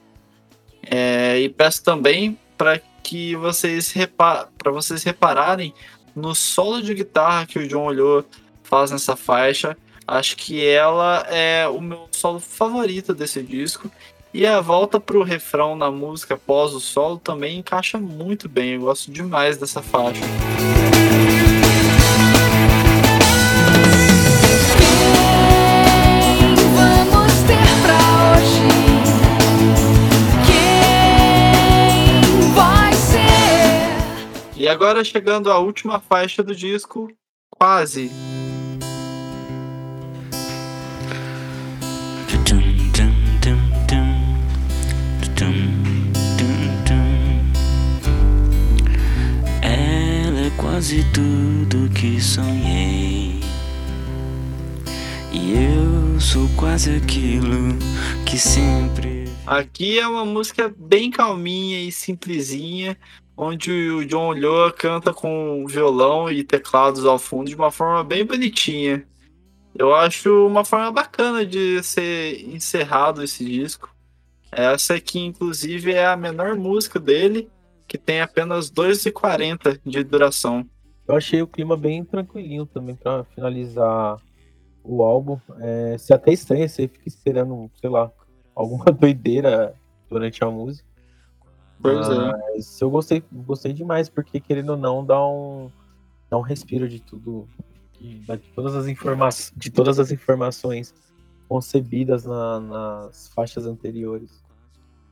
[0.83, 5.73] É, e peço também para que vocês repa vocês repararem
[6.17, 8.27] no solo de guitarra que o John Ulloa
[8.65, 9.77] faz nessa faixa.
[10.05, 13.89] Acho que ela é o meu solo favorito desse disco.
[14.39, 18.75] E a volta pro refrão na música após o solo também encaixa muito bem.
[18.75, 20.21] Eu gosto demais dessa faixa.
[34.55, 37.11] E agora chegando à última faixa do disco,
[37.49, 38.11] quase.
[50.77, 53.41] Quase tudo que sonhei.
[55.33, 57.79] E eu sou quase aquilo
[58.27, 59.25] que sempre.
[59.47, 62.95] Aqui é uma música bem calminha e simplesinha,
[63.35, 68.27] onde o John Ulloa canta com violão e teclados ao fundo de uma forma bem
[68.27, 69.03] bonitinha.
[69.75, 73.89] Eu acho uma forma bacana de ser encerrado esse disco.
[74.53, 77.49] Essa aqui, inclusive, é a menor música dele,
[77.87, 80.67] que tem apenas 2,40 de duração.
[81.07, 84.21] Eu achei o clima bem tranquilinho também pra finalizar
[84.83, 85.39] o álbum.
[85.61, 88.11] É, se até estranha, você fica esperando, sei lá,
[88.55, 89.75] alguma doideira
[90.09, 90.87] durante a música.
[91.81, 92.33] Pois é.
[92.55, 95.71] Mas eu gostei, gostei demais, porque querendo ou não, dá um,
[96.29, 97.47] dá um respiro de tudo,
[98.01, 98.25] de,
[98.55, 100.95] todas as informações, de todas as informações
[101.49, 104.43] concebidas na- nas faixas anteriores.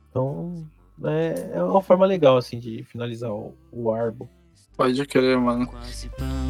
[0.09, 0.67] Então,
[1.03, 4.27] é, é uma forma legal assim de finalizar o, o álbum.
[4.77, 5.67] Pode crer, mano.
[5.67, 6.45] Quase pão.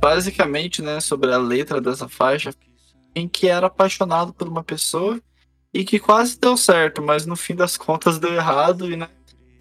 [0.00, 2.54] Basicamente, né, sobre a letra dessa faixa,
[3.14, 5.20] em que era apaixonado por uma pessoa
[5.74, 9.08] e que quase deu certo, mas no fim das contas deu errado e né,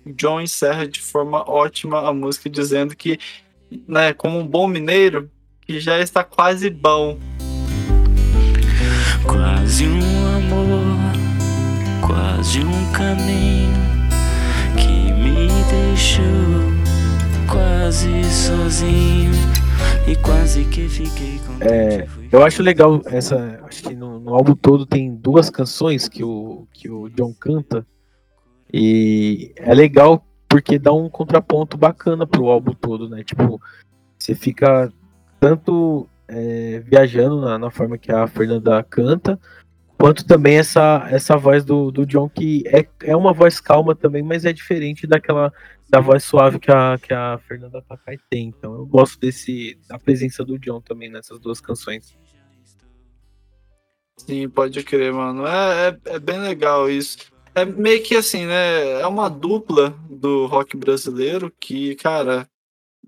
[0.08, 3.20] John encerra de forma ótima a música dizendo que,
[3.88, 5.30] né, como um bom mineiro,
[5.62, 7.18] que já está quase bom.
[9.24, 10.98] Quase um amor,
[12.06, 13.74] quase um caminho
[14.78, 16.78] que me deixou
[17.48, 19.32] quase sozinho
[20.08, 23.60] e quase que fiquei com É, Eu acho legal essa.
[23.64, 27.86] Acho que no, no álbum todo tem duas canções que o, que o John canta.
[28.74, 33.24] E é legal porque dá um contraponto bacana pro álbum todo, né?
[33.24, 33.62] Tipo,
[34.18, 34.92] você fica
[35.40, 39.40] tanto é, viajando na, na forma que a Fernanda canta,
[39.98, 44.22] quanto também essa, essa voz do, do John, que é, é uma voz calma também,
[44.22, 45.52] mas é diferente daquela
[45.90, 48.50] da voz suave que a, que a Fernanda Takai tem.
[48.50, 52.18] Então eu gosto desse da presença do John também nessas duas canções.
[54.18, 55.46] Sim, pode crer, mano.
[55.48, 57.32] É, é, é bem legal isso.
[57.58, 59.02] É meio que assim, né?
[59.02, 62.48] É uma dupla do rock brasileiro que, cara,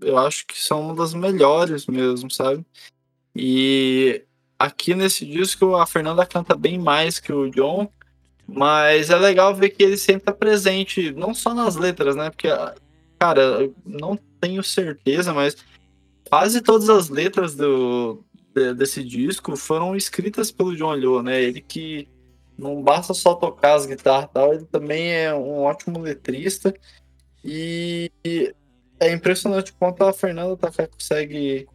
[0.01, 2.65] eu acho que são uma das melhores mesmo, sabe?
[3.35, 4.23] E
[4.57, 7.89] aqui nesse disco a Fernanda canta bem mais que o John,
[8.47, 12.29] mas é legal ver que ele sempre tá presente, não só nas letras, né?
[12.29, 12.47] Porque,
[13.19, 15.57] cara, eu não tenho certeza, mas
[16.27, 18.23] quase todas as letras do,
[18.75, 21.41] desse disco foram escritas pelo John Liu, né?
[21.41, 22.07] Ele que
[22.59, 26.73] não basta só tocar as guitarras tal, ele também é um ótimo letrista.
[27.43, 28.11] E
[28.99, 31.67] é impressionante quanto a Fernanda Takai consegue,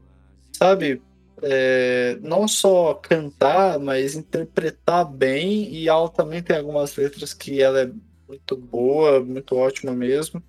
[0.52, 1.00] sabe,
[1.42, 5.72] é, não só cantar, mas interpretar bem.
[5.72, 7.90] E ela também tem algumas letras que ela é
[8.28, 10.42] muito boa, muito ótima mesmo.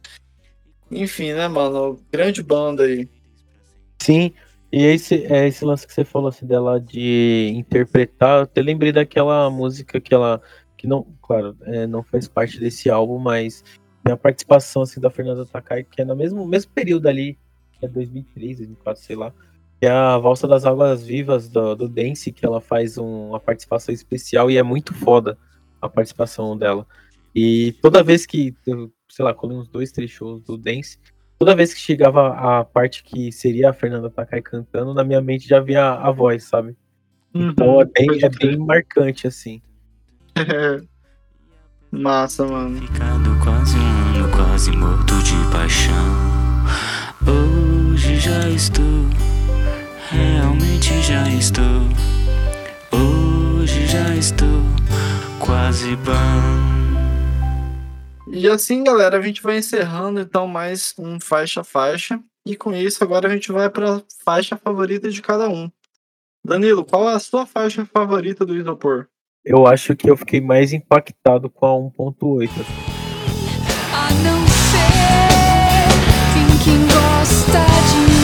[0.92, 2.00] Enfim, né, mano?
[2.12, 3.10] Grande banda aí.
[4.02, 4.34] Sim,
[4.76, 8.92] e esse, é esse lance que você falou assim dela de interpretar, eu até lembrei
[8.92, 10.42] daquela música que ela.
[10.76, 13.64] Que não, claro, é, não faz parte desse álbum, mas
[14.04, 17.40] tem a participação assim, da Fernanda Takai, que é no mesmo, mesmo período ali,
[17.80, 19.32] que é 2003, 2004, sei lá,
[19.80, 23.40] que é a Valsa das Águas Vivas do, do Dance, que ela faz um, uma
[23.40, 25.38] participação especial e é muito foda
[25.82, 26.86] a participação dela.
[27.34, 28.54] E toda vez que,
[29.08, 31.00] sei lá, colei uns dois, três shows do Dance,
[31.38, 35.48] toda vez que chegava a parte que seria a Fernanda Takai cantando, na minha mente
[35.48, 36.76] já via a voz, sabe?
[37.34, 39.62] Uhum, então é bem, é bem marcante, assim.
[41.92, 42.80] Massa, mano.
[42.82, 45.94] Ficado quase um ano, quase morto de paixão.
[47.26, 49.10] Hoje já estou,
[50.10, 51.64] realmente já estou.
[52.92, 54.62] Hoje já estou
[55.40, 56.75] quase bom.
[58.28, 62.20] E assim, galera, a gente vai encerrando então mais um faixa faixa.
[62.46, 65.70] E com isso, agora a gente vai para faixa favorita de cada um.
[66.44, 69.08] Danilo, qual é a sua faixa favorita do Isopor?
[69.44, 72.50] Eu acho que eu fiquei mais impactado com a 1.8.
[73.94, 74.96] A não ser
[76.64, 77.60] quem gosta
[78.10, 78.15] de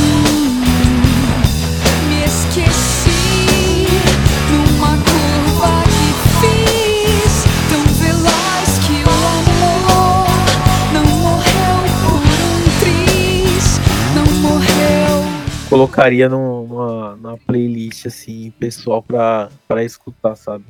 [15.71, 20.65] colocaria numa, numa playlist assim, pessoal pra, pra escutar, sabe?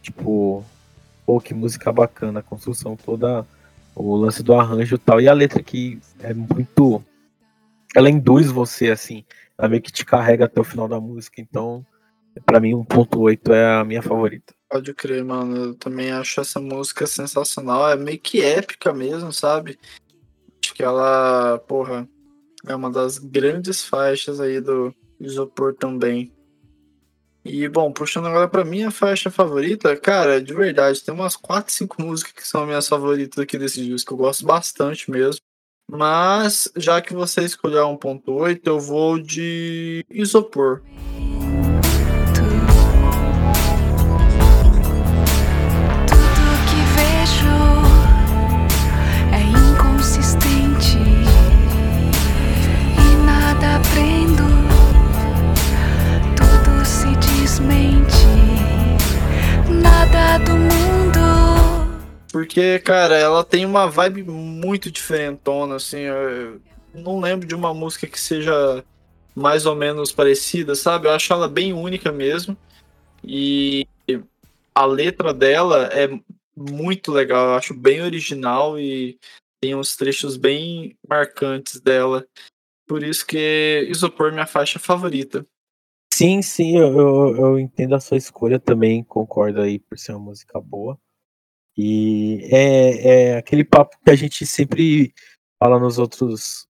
[0.00, 0.64] Tipo,
[1.26, 3.46] pô, que música bacana, a construção toda,
[3.94, 7.04] o lance do arranjo e tal, e a letra que é muito.
[7.94, 9.26] Ela induz você, assim,
[9.68, 11.84] meio que te carrega até o final da música, então,
[12.46, 14.54] para mim, 1.8 é a minha favorita.
[14.70, 15.56] Pode crer, mano.
[15.56, 17.90] Eu também acho essa música sensacional.
[17.90, 19.78] É meio que épica mesmo, sabe?
[20.64, 22.08] Acho que ela, porra,
[22.66, 26.32] é uma das grandes faixas aí do Isopor também.
[27.44, 32.02] E, bom, puxando agora pra minha faixa favorita, cara, de verdade, tem umas 4, 5
[32.02, 35.40] músicas que são minhas favoritas aqui desse disco, eu gosto bastante mesmo.
[35.90, 40.82] Mas, já que você escolheu 1.8, eu vou de Isopor.
[62.32, 66.00] Porque, cara, ela tem uma vibe muito diferentona, assim.
[66.00, 66.60] Eu
[66.94, 68.84] não lembro de uma música que seja
[69.34, 71.06] mais ou menos parecida, sabe?
[71.06, 72.56] Eu acho ela bem única mesmo.
[73.24, 73.86] E
[74.74, 76.08] a letra dela é
[76.56, 79.18] muito legal, eu acho bem original e
[79.60, 82.26] tem uns trechos bem marcantes dela.
[82.86, 85.46] Por isso que Isopor é minha faixa favorita.
[86.12, 90.60] Sim, sim, eu, eu, entendo a sua escolha também, concordo aí por ser uma música
[90.60, 90.98] boa.
[91.76, 95.12] E é, é aquele papo que a gente sempre
[95.58, 96.66] fala nos outros,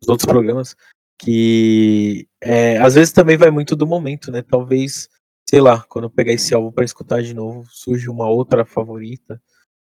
[0.00, 0.74] nos outros programas,
[1.18, 4.42] que é, às vezes também vai muito do momento, né?
[4.42, 5.08] Talvez,
[5.48, 9.40] sei lá, quando eu pegar esse álbum para escutar de novo, surge uma outra favorita.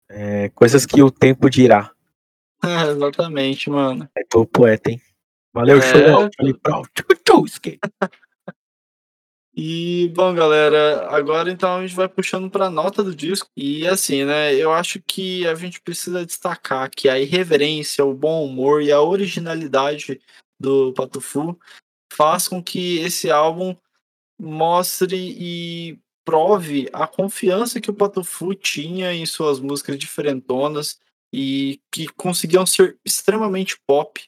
[0.10, 1.92] É, coisas que o tempo dirá.
[2.64, 4.08] Exatamente, mano.
[4.16, 5.02] É tô poeta, hein?
[5.54, 5.82] Valeu, é...
[5.82, 6.30] show.
[6.38, 6.90] Falei, pronto.
[9.58, 13.50] E, bom, galera, agora então a gente vai puxando para a nota do disco.
[13.56, 18.46] E assim, né, eu acho que a gente precisa destacar que a irreverência, o bom
[18.46, 20.20] humor e a originalidade
[20.60, 21.58] do Patufu
[22.12, 23.74] faz com que esse álbum
[24.38, 31.00] mostre e prove a confiança que o Patufu tinha em suas músicas diferentonas
[31.32, 34.22] e que conseguiam ser extremamente pop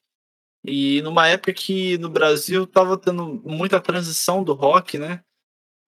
[0.65, 5.21] e numa época que no Brasil tava tendo muita transição do rock, né?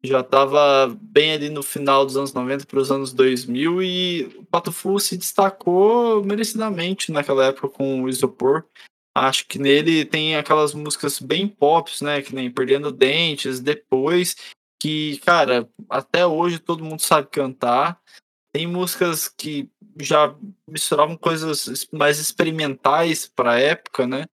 [0.02, 4.46] já estava bem ali no final dos anos 90 para os anos 2000 e o
[4.46, 8.64] Pato Fu se destacou merecidamente naquela época com o Isopor.
[9.14, 12.22] Acho que nele tem aquelas músicas bem pop, né?
[12.22, 14.36] Que nem Perdendo Dentes, depois,
[14.82, 18.00] que, cara, até hoje todo mundo sabe cantar.
[18.54, 19.70] Tem músicas que
[20.00, 20.34] já
[20.66, 24.26] misturavam coisas mais experimentais para a época, né?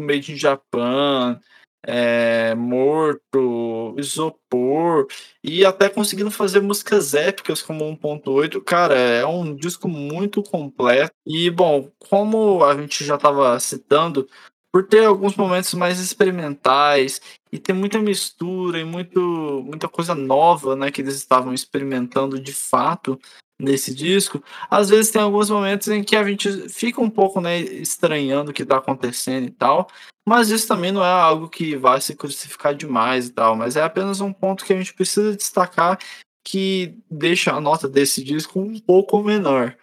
[0.00, 1.40] Made in Japan,
[1.82, 5.06] é, Morto, Isopor,
[5.42, 8.62] e até conseguindo fazer músicas épicas como 1.8.
[8.62, 11.12] Cara, é um disco muito completo.
[11.26, 14.28] E, bom, como a gente já estava citando,
[14.72, 17.20] por ter alguns momentos mais experimentais
[17.50, 19.20] e ter muita mistura e muito,
[19.64, 23.18] muita coisa nova né, que eles estavam experimentando de fato
[23.60, 27.60] nesse disco, às vezes tem alguns momentos em que a gente fica um pouco né,
[27.60, 29.88] estranhando o que está acontecendo e tal,
[30.26, 33.82] mas isso também não é algo que vai se crucificar demais e tal, mas é
[33.82, 35.98] apenas um ponto que a gente precisa destacar
[36.44, 39.76] que deixa a nota desse disco um pouco menor.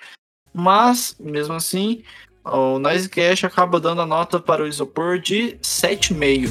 [0.54, 2.04] Mas, mesmo assim,
[2.44, 6.50] o Nice Cash acaba dando a nota para o Isopor de 7,5.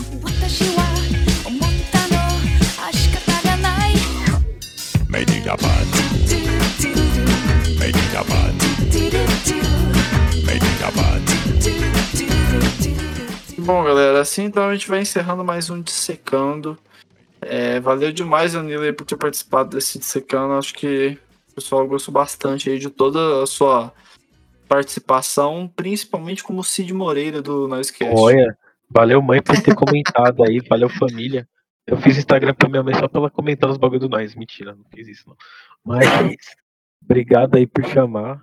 [5.09, 5.95] Made in Japan.
[13.58, 16.78] Bom, galera, assim então a gente vai encerrando mais um Dissecando.
[17.40, 20.54] É, valeu demais, Anila, por ter participado desse Dissecando.
[20.54, 21.18] Acho que
[21.50, 23.92] o pessoal gostou bastante aí de toda a sua
[24.68, 28.14] participação, principalmente como Cid Moreira do Noisecast.
[28.16, 28.56] Olha,
[28.88, 31.48] valeu mãe por ter comentado aí, valeu família.
[31.86, 34.34] Eu fiz Instagram pra minha mãe só pra ela comentar os bagulho do nós.
[34.34, 35.36] Mentira, não fiz isso não.
[35.84, 36.06] Mas
[37.02, 38.43] obrigado aí por chamar.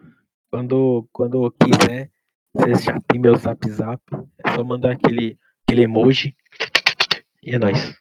[0.51, 2.11] Quando, quando quiser,
[2.53, 4.01] vocês já tem meu zap zap.
[4.43, 6.35] É só mandar aquele, aquele emoji.
[7.41, 7.95] E é nóis.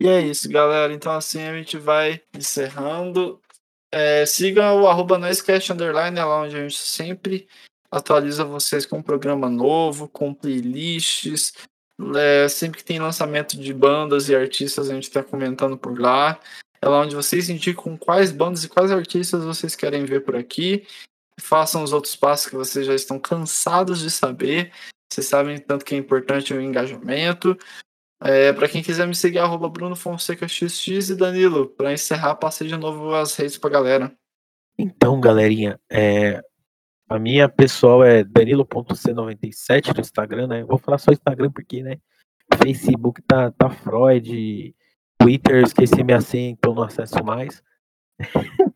[0.00, 0.92] E é isso, galera.
[0.92, 3.40] Então assim a gente vai encerrando.
[3.90, 7.48] É, siga o arroba Noisecast Underline, é lá onde a gente sempre
[7.90, 11.54] atualiza vocês com um programa novo, com playlists.
[12.14, 16.38] É, sempre que tem lançamento de bandas e artistas, a gente está comentando por lá.
[16.80, 20.86] É lá onde vocês indicam quais bandas e quais artistas vocês querem ver por aqui.
[21.40, 24.72] Façam os outros passos que vocês já estão cansados de saber.
[25.12, 27.56] Vocês sabem tanto que é importante o engajamento.
[28.20, 32.66] É, para quem quiser me seguir, arroba Bruno Fonseca XX e Danilo, para encerrar, passei
[32.66, 34.12] de novo as redes pra galera.
[34.76, 36.42] Então, galerinha, é,
[37.08, 40.64] a minha pessoal é danilo.c97 no Instagram, né?
[40.64, 41.98] Vou falar só Instagram porque, né?
[42.62, 44.74] Facebook tá, tá Freud,
[45.18, 47.62] Twitter, esqueci minha senha, então não acesso mais.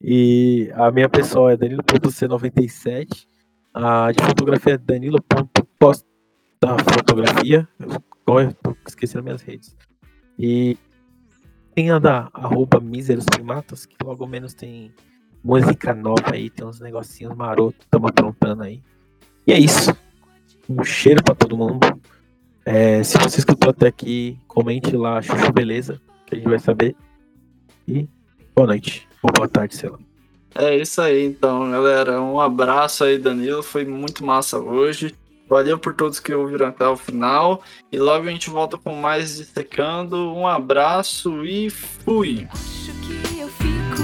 [0.00, 3.26] e a minha pessoal é danilo.c97.
[3.74, 6.06] A de fotografia é danilo.posta
[6.78, 7.68] fotografia.
[8.26, 9.76] Olha, tô esquecendo minhas redes.
[10.38, 10.76] E
[11.74, 14.92] tem a da arroba Míseros Primatas, que logo menos tem
[15.42, 18.82] música nova aí, tem uns negocinhos marotos, estamos aprontando aí.
[19.46, 19.94] E é isso.
[20.68, 21.80] Um cheiro para todo mundo.
[22.64, 26.94] É, se você escutou até aqui, comente lá, Chuchu Beleza, que a gente vai saber.
[27.86, 28.08] E
[28.54, 29.98] boa noite, ou boa tarde, sei lá.
[30.54, 32.20] É isso aí, então, galera.
[32.20, 33.62] Um abraço aí, Danilo.
[33.62, 35.14] Foi muito massa hoje.
[35.48, 37.62] Valeu por todos que ouviram até o final.
[37.90, 40.34] E logo a gente volta com mais Dissecando.
[40.34, 42.46] Um abraço e fui!
[42.52, 44.02] Acho que eu fico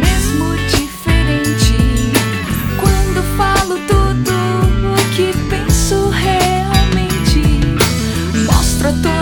[0.00, 1.76] mesmo diferente
[2.80, 4.07] quando falo tudo
[8.78, 9.17] быстроту.